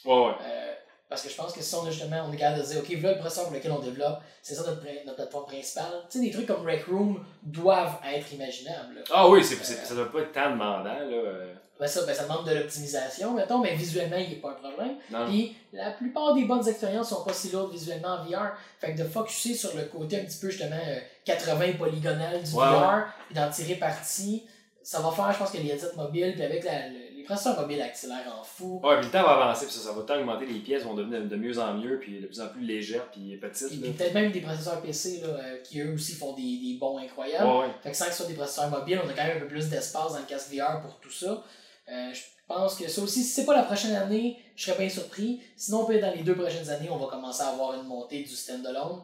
Ouais, 0.05 0.15
ouais. 0.15 0.33
Euh, 0.43 0.75
parce 1.09 1.23
que 1.23 1.29
je 1.29 1.35
pense 1.37 1.53
que 1.53 1.63
si 1.63 1.75
on 1.75 1.87
a 1.87 1.91
justement, 1.91 2.25
on 2.29 2.33
est 2.33 2.37
capable 2.37 2.63
de 2.63 2.67
dire, 2.67 2.79
OK, 2.81 2.91
voilà 3.01 3.15
le 3.17 3.21
processeur 3.21 3.45
pour 3.45 3.55
lequel 3.55 3.73
on 3.73 3.79
développe, 3.79 4.19
c'est 4.43 4.55
ça 4.55 4.63
notre, 4.63 4.83
notre 5.05 5.17
plateforme 5.17 5.47
principale. 5.47 5.93
Tu 6.11 6.19
sais, 6.19 6.25
des 6.25 6.31
trucs 6.33 6.47
comme 6.47 6.65
Rec 6.67 6.85
Room 6.87 7.25
doivent 7.43 7.99
être 8.13 8.33
imaginables. 8.33 8.95
là. 8.97 9.01
Ah 9.13 9.29
oui, 9.29 9.45
c'est, 9.45 9.57
c'est- 9.65 9.85
ça 9.85 9.95
doit 9.95 10.11
pas 10.11 10.21
être 10.21 10.33
tant 10.33 10.51
demandant, 10.51 10.85
là. 10.85 11.07
euh. 11.11 11.55
Ben 11.79 11.87
ça, 11.87 12.07
ben 12.07 12.15
ça 12.15 12.23
demande 12.23 12.47
de 12.49 12.55
l'optimisation, 12.55 13.35
mettons, 13.35 13.59
mais 13.59 13.75
visuellement, 13.75 14.17
il 14.17 14.31
n'y 14.31 14.37
a 14.37 14.41
pas 14.41 14.53
un 14.53 14.55
problème. 14.71 14.97
Non. 15.11 15.27
Puis 15.27 15.55
la 15.75 15.91
plupart 15.91 16.33
des 16.33 16.45
bonnes 16.47 16.67
expériences 16.67 17.11
sont 17.11 17.23
pas 17.23 17.35
si 17.35 17.51
lourdes 17.51 17.71
visuellement 17.71 18.15
en 18.15 18.25
VR. 18.25 18.53
Fait 18.81 18.95
que 18.95 18.99
de 19.03 19.05
focuser 19.05 19.53
sur 19.55 19.77
le 19.77 19.83
côté 19.85 20.19
un 20.19 20.25
petit 20.25 20.39
peu 20.39 20.49
justement 20.49 20.75
euh, 20.89 20.99
80 21.27 21.73
polygonal 21.79 22.43
du 22.43 22.51
VR, 22.73 23.05
puis 23.27 23.35
d'en 23.35 23.51
tirer 23.51 23.75
parti, 23.75 24.47
ça 24.83 25.01
va 25.01 25.11
faire, 25.11 25.31
je 25.33 25.39
pense 25.39 25.51
que 25.51 25.59
les 25.59 25.69
headsets 25.69 25.97
mobiles, 25.97 26.33
puis 26.33 26.45
avec 26.45 26.65
la- 26.65 26.89
le- 26.89 27.06
les 27.27 27.35
processeurs 27.35 27.61
mobiles 27.61 27.83
accélèrent 27.83 28.39
en 28.39 28.45
fou. 28.45 28.81
Ouais, 28.85 28.97
puis 28.99 29.07
le 29.07 29.11
temps 29.13 29.25
va 29.25 29.33
avancer, 29.33 29.67
puis 29.67 29.75
ça, 29.75 29.81
ça 29.81 29.93
va 29.93 30.03
tant 30.03 30.21
augmenter, 30.21 30.47
les 30.47 30.61
pièces 30.61 30.85
vont 30.85 30.95
devenir 30.95 31.23
de 31.23 31.37
mieux 31.37 31.59
en 31.59 31.75
mieux, 31.75 31.99
puis 31.99 32.21
de 32.21 32.27
plus 32.27 32.41
en 32.41 32.49
plus 32.49 32.65
légères, 32.65 33.11
puis 33.11 33.37
petites. 33.37 33.69
Puis 33.69 33.91
peut-être 33.91 34.15
même 34.15 34.31
des 34.31 34.41
processeurs 34.41 34.81
PC 34.81 35.23
là, 35.23 35.29
euh, 35.29 35.59
qui 35.63 35.81
eux 35.81 35.93
aussi 35.93 36.15
font 36.15 36.35
des, 36.35 36.43
des 36.43 36.77
bons 36.79 36.99
incroyables. 36.99 37.45
Ouais, 37.45 37.59
ouais. 37.63 37.71
Fait 37.83 37.91
que 37.91 37.97
sans 37.97 38.05
que 38.05 38.13
ce 38.13 38.19
soit 38.19 38.27
des 38.27 38.35
processeurs 38.35 38.71
mobiles, 38.71 39.01
on 39.05 39.09
a 39.09 39.13
quand 39.13 39.25
même 39.25 39.39
un 39.39 39.41
peu 39.41 39.49
plus 39.49 39.69
d'espace 39.69 40.13
dans 40.13 40.21
le 40.21 40.25
casque 40.27 40.55
VR 40.55 40.81
pour 40.81 41.01
tout 41.01 41.11
ça. 41.11 41.43
Euh, 41.89 42.13
je 42.13 42.23
pense 42.47 42.77
que 42.77 42.89
ça 42.89 43.03
aussi, 43.03 43.25
si 43.25 43.31
c'est 43.31 43.45
pas 43.45 43.57
la 43.57 43.65
prochaine 43.65 43.95
année, 43.97 44.39
je 44.55 44.65
serais 44.65 44.79
bien 44.79 44.89
surpris. 44.89 45.41
Sinon, 45.57 45.85
peut-être 45.85 46.03
dans 46.03 46.15
les 46.15 46.23
deux 46.23 46.37
prochaines 46.37 46.71
années, 46.71 46.89
on 46.91 46.97
va 46.97 47.07
commencer 47.07 47.43
à 47.43 47.49
avoir 47.49 47.75
une 47.75 47.89
montée 47.89 48.23
du 48.23 48.37
standalone. 48.37 49.03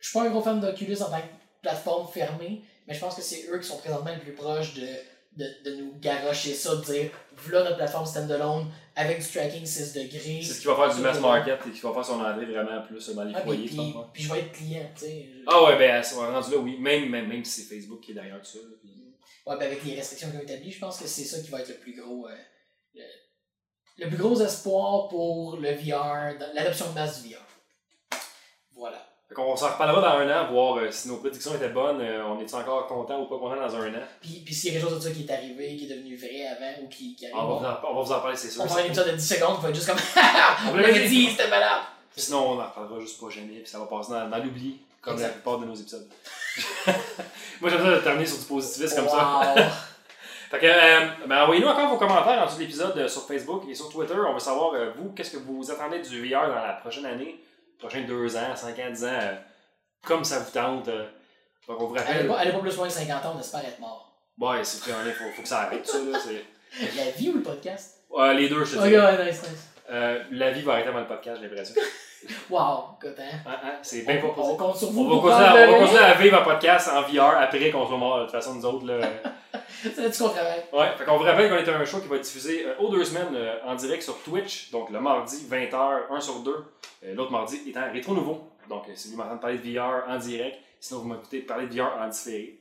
Je 0.00 0.10
suis 0.10 0.18
pas 0.18 0.26
un 0.26 0.30
gros 0.30 0.42
fan 0.42 0.60
d'Oculus 0.60 1.00
en 1.00 1.10
tant 1.10 1.20
que 1.20 1.62
plateforme 1.62 2.06
fermée, 2.12 2.62
mais 2.86 2.92
je 2.92 3.00
pense 3.00 3.14
que 3.14 3.22
c'est 3.22 3.48
eux 3.50 3.58
qui 3.58 3.66
sont 3.66 3.78
présentement 3.78 4.12
le 4.12 4.20
plus 4.20 4.34
proches 4.34 4.74
de, 4.74 4.86
de, 5.36 5.46
de 5.64 5.76
nous 5.76 5.94
garocher 5.98 6.54
ça, 6.54 6.76
de 6.76 6.84
dire 6.84 7.10
voilà 7.36 7.64
notre 7.64 7.76
plateforme 7.76 8.06
standalone 8.06 8.66
avec 8.96 9.20
du 9.20 9.26
tracking 9.28 9.66
6 9.66 9.92
degrés. 9.94 10.40
C'est 10.42 10.52
ce 10.54 10.60
qui 10.60 10.66
va 10.68 10.76
faire 10.76 10.94
du 10.94 11.00
mass 11.02 11.18
market 11.20 11.58
et 11.66 11.70
qui 11.70 11.80
va 11.80 11.92
faire 11.92 12.04
son 12.04 12.20
entrée 12.20 12.46
vraiment 12.46 12.82
plus 12.82 13.08
dans 13.10 13.24
les 13.24 13.34
Ah, 13.34 13.40
puis, 13.40 13.44
foyers, 13.68 13.68
je 13.68 13.74
puis, 14.12 14.22
je 14.22 14.32
vais 14.32 14.38
être 14.40 14.52
client, 14.52 14.90
tu 14.94 15.04
sais. 15.06 15.28
Ah 15.46 15.64
ouais, 15.64 15.78
ben, 15.78 16.02
ça 16.02 16.16
va 16.16 16.30
rendu 16.40 16.50
là, 16.52 16.58
oui. 16.58 16.78
Même, 16.78 17.08
même, 17.10 17.26
même 17.28 17.44
si 17.44 17.62
c'est 17.62 17.74
Facebook 17.76 18.00
qui 18.00 18.12
est 18.12 18.14
derrière 18.14 18.40
tout 18.40 18.46
ça. 18.46 18.58
puis- 18.80 18.90
Ouais, 19.46 19.56
ben 19.58 19.66
avec 19.66 19.84
les 19.84 19.94
restrictions 19.96 20.30
qu'ils 20.30 20.38
ont 20.38 20.42
établies, 20.42 20.70
je 20.70 20.78
pense 20.78 20.98
que 20.98 21.06
c'est 21.06 21.24
ça 21.24 21.42
qui 21.42 21.50
va 21.50 21.60
être 21.60 21.68
le 21.68 21.74
plus 21.74 21.94
gros. 22.00 22.26
euh, 22.28 22.34
le, 22.94 23.02
le 24.04 24.08
plus 24.08 24.16
gros 24.16 24.40
espoir 24.40 25.08
pour 25.08 25.56
le 25.58 25.70
VR, 25.72 26.34
l'adoption 26.54 26.88
de 26.90 26.94
masse 26.94 27.22
du 27.22 27.34
VR. 27.34 27.38
Qu'on 29.34 29.56
s'en 29.56 29.68
reparlera 29.68 30.00
dans 30.00 30.18
un 30.18 30.30
an, 30.30 30.52
voir 30.52 30.76
euh, 30.76 30.90
si 30.90 31.08
nos 31.08 31.16
prédictions 31.16 31.54
étaient 31.54 31.68
bonnes, 31.68 32.00
euh, 32.00 32.24
on 32.24 32.40
est 32.40 32.54
encore 32.54 32.86
content 32.86 33.20
ou 33.20 33.26
pas 33.26 33.36
content 33.36 33.56
dans 33.56 33.76
un 33.76 33.88
an? 33.88 34.02
Puis, 34.20 34.42
puis 34.44 34.54
s'il 34.54 34.72
y 34.72 34.76
a 34.76 34.80
quelque 34.80 34.88
chose 34.88 34.98
de 34.98 35.08
ça 35.08 35.10
qui 35.10 35.24
est 35.24 35.32
arrivé, 35.32 35.76
qui 35.76 35.86
est 35.86 35.96
devenu 35.96 36.16
vrai 36.16 36.46
avant 36.46 36.82
ou 36.82 36.88
qui, 36.88 37.16
qui 37.16 37.26
arrive, 37.26 37.36
On 37.36 37.46
va, 37.46 37.54
on, 37.54 37.58
vous 37.58 37.64
en, 37.64 37.90
on 37.90 37.94
va 37.96 38.02
vous 38.02 38.12
en 38.12 38.20
parler, 38.20 38.36
c'est 38.36 38.50
sûr. 38.50 38.62
on 38.62 38.66
va 38.66 38.74
faire 38.74 38.84
un 38.84 38.86
épisode 38.86 39.10
de 39.10 39.16
10 39.16 39.34
secondes 39.34 39.56
qui 39.56 39.62
va 39.62 39.68
être 39.70 39.74
juste 39.74 39.88
comme 39.88 39.98
On 40.72 40.76
l'avait 40.76 41.08
dit. 41.08 41.30
c'était 41.30 41.48
malade! 41.48 41.82
Sinon, 42.16 42.52
on 42.52 42.54
n'en 42.54 42.66
reparlera 42.66 43.00
juste 43.00 43.20
pas 43.20 43.28
jamais, 43.28 43.58
puis 43.58 43.66
ça 43.66 43.78
va 43.80 43.86
passer 43.86 44.12
dans, 44.12 44.28
dans 44.28 44.38
l'oubli, 44.38 44.78
comme 45.00 45.20
la 45.20 45.28
plupart 45.28 45.58
de 45.58 45.66
nos 45.66 45.74
épisodes. 45.74 46.06
Moi, 47.60 47.70
j'aime 47.70 47.82
ça 47.82 47.90
de 47.90 47.98
terminer 47.98 48.26
sur 48.26 48.38
du 48.38 48.44
positivisme 48.44 48.96
comme 48.96 49.08
ça. 49.08 49.54
Fait 50.50 50.60
que, 50.60 50.66
euh, 50.66 51.26
ben, 51.26 51.42
envoyez-nous 51.42 51.66
encore 51.66 51.88
vos 51.88 51.96
commentaires 51.96 52.40
en 52.40 52.46
dessous 52.46 52.58
de 52.58 52.62
l'épisode 52.62 53.08
sur 53.08 53.26
Facebook 53.26 53.64
et 53.68 53.74
sur 53.74 53.88
Twitter. 53.88 54.14
On 54.14 54.34
veut 54.34 54.38
savoir, 54.38 54.72
vous, 54.96 55.10
qu'est-ce 55.10 55.32
que 55.32 55.38
vous 55.38 55.68
attendez 55.72 55.98
du 55.98 56.30
VR 56.30 56.46
dans 56.46 56.54
la 56.54 56.74
prochaine 56.74 57.06
année, 57.06 57.40
prochains 57.78 58.02
2 58.02 58.36
ans, 58.36 58.54
5 58.56 58.78
ans, 58.78 58.90
10 58.90 59.04
ans, 59.04 59.08
euh, 59.10 59.34
comme 60.04 60.24
ça 60.24 60.38
vous 60.40 60.50
tente. 60.50 60.88
euh. 60.88 61.06
Donc, 61.68 61.80
on 61.80 61.86
vous 61.86 61.96
Elle 61.96 62.02
rappelle. 62.02 62.26
est 62.26 62.28
pas, 62.28 62.52
pas 62.52 62.58
plus 62.60 62.76
loin 62.76 62.86
de 62.86 62.92
50 62.92 63.24
ans, 63.26 63.32
on 63.36 63.40
espère 63.40 63.60
être 63.64 63.78
mort. 63.80 64.12
Ouais, 64.38 64.62
c'est 64.64 64.82
plus 64.82 64.92
il 65.06 65.12
faut, 65.12 65.24
faut 65.36 65.42
que 65.42 65.48
ça 65.48 65.60
arrête, 65.62 65.86
ça. 65.86 65.98
Là, 65.98 66.18
La 66.96 67.10
vie 67.12 67.30
ou 67.30 67.34
le 67.34 67.42
podcast? 67.42 68.00
Les 68.36 68.48
deux, 68.48 68.64
je 68.64 68.74
te 68.74 68.78
Ok, 68.80 68.86
dis. 68.88 68.96
ouais, 68.98 69.24
nice, 69.26 69.42
nice. 69.42 69.70
Euh, 69.90 70.22
la 70.32 70.50
vie 70.50 70.62
va 70.62 70.72
arrêter 70.72 70.88
avant 70.88 71.00
le 71.00 71.06
podcast, 71.06 71.40
j'ai 71.40 71.48
l'impression. 71.48 71.74
Wow, 72.48 72.96
écoute, 73.02 73.18
hein. 73.18 73.36
Hein, 73.46 73.56
hein, 73.62 73.72
c'est 73.82 74.00
bien 74.00 74.16
On, 74.16 74.20
proposé. 74.32 74.48
on 74.52 74.56
compte 74.56 74.76
sur 74.78 74.90
vous. 74.92 75.02
On 75.02 75.08
va, 75.08 75.10
pour 75.20 75.22
continuer 75.24 75.44
à, 75.44 75.50
prendre 75.50 75.60
on 75.60 75.66
va 75.66 75.76
le 75.78 75.84
continuer 75.84 76.04
à 76.04 76.14
vivre 76.14 76.38
un 76.38 76.42
podcast 76.42 76.88
en 76.88 77.02
VR 77.02 77.36
après 77.38 77.70
qu'on 77.70 77.86
soit 77.86 77.98
mort. 77.98 78.18
De 78.20 78.22
toute 78.22 78.32
façon, 78.32 78.54
nous 78.54 78.64
autres, 78.64 78.86
là. 78.86 78.94
C'est 79.94 80.02
là-dessus 80.02 80.22
qu'on 80.22 80.28
travaille. 80.30 80.62
Ouais, 80.72 80.96
fait 80.96 81.04
qu'on 81.04 81.16
vous 81.18 81.24
rappelle 81.24 81.50
qu'on 81.50 81.56
est 81.56 81.68
un 81.74 81.84
show 81.84 82.00
qui 82.00 82.08
va 82.08 82.16
être 82.16 82.22
diffusé 82.22 82.64
euh, 82.66 82.74
aux 82.78 82.88
deux 82.90 83.04
semaines 83.04 83.34
euh, 83.34 83.58
en 83.64 83.74
direct 83.74 84.02
sur 84.02 84.18
Twitch, 84.22 84.70
donc 84.70 84.90
le 84.90 85.00
mardi 85.00 85.46
20h, 85.50 86.00
un 86.10 86.20
sur 86.20 86.40
deux. 86.40 86.64
Euh, 87.04 87.14
L'autre 87.14 87.30
mardi 87.32 87.60
étant 87.68 87.90
rétro 87.92 88.14
nouveau. 88.14 88.50
Donc, 88.68 88.84
euh, 88.88 88.92
si 88.94 89.10
vous 89.10 89.16
m'entendez 89.18 89.40
parler 89.40 89.58
de 89.58 89.78
VR 89.78 90.04
en 90.08 90.16
direct, 90.18 90.58
sinon 90.80 91.00
vous 91.00 91.08
m'écoutez 91.08 91.40
parler 91.40 91.66
de 91.66 91.74
VR 91.80 91.92
en 92.00 92.08
différé. 92.08 92.58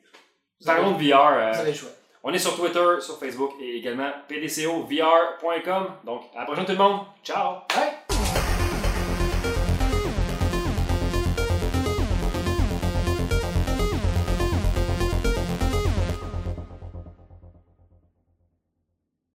Parlons 0.66 0.92
de 0.92 1.04
VR. 1.04 1.54
Vous 1.54 1.60
avez 1.60 1.72
le 1.72 1.78
choix. 1.78 1.90
on 2.24 2.34
est 2.34 2.38
sur 2.38 2.56
Twitter, 2.56 3.02
sur 3.02 3.18
Facebook 3.20 3.54
et 3.62 3.78
également 3.78 4.12
pdcovr.com. 4.28 5.88
Donc, 6.06 6.24
à 6.36 6.40
la 6.40 6.46
prochaine 6.46 6.66
tout 6.66 6.72
le 6.72 6.78
monde. 6.78 7.02
Ciao! 7.24 7.56
Bye! 7.76 7.83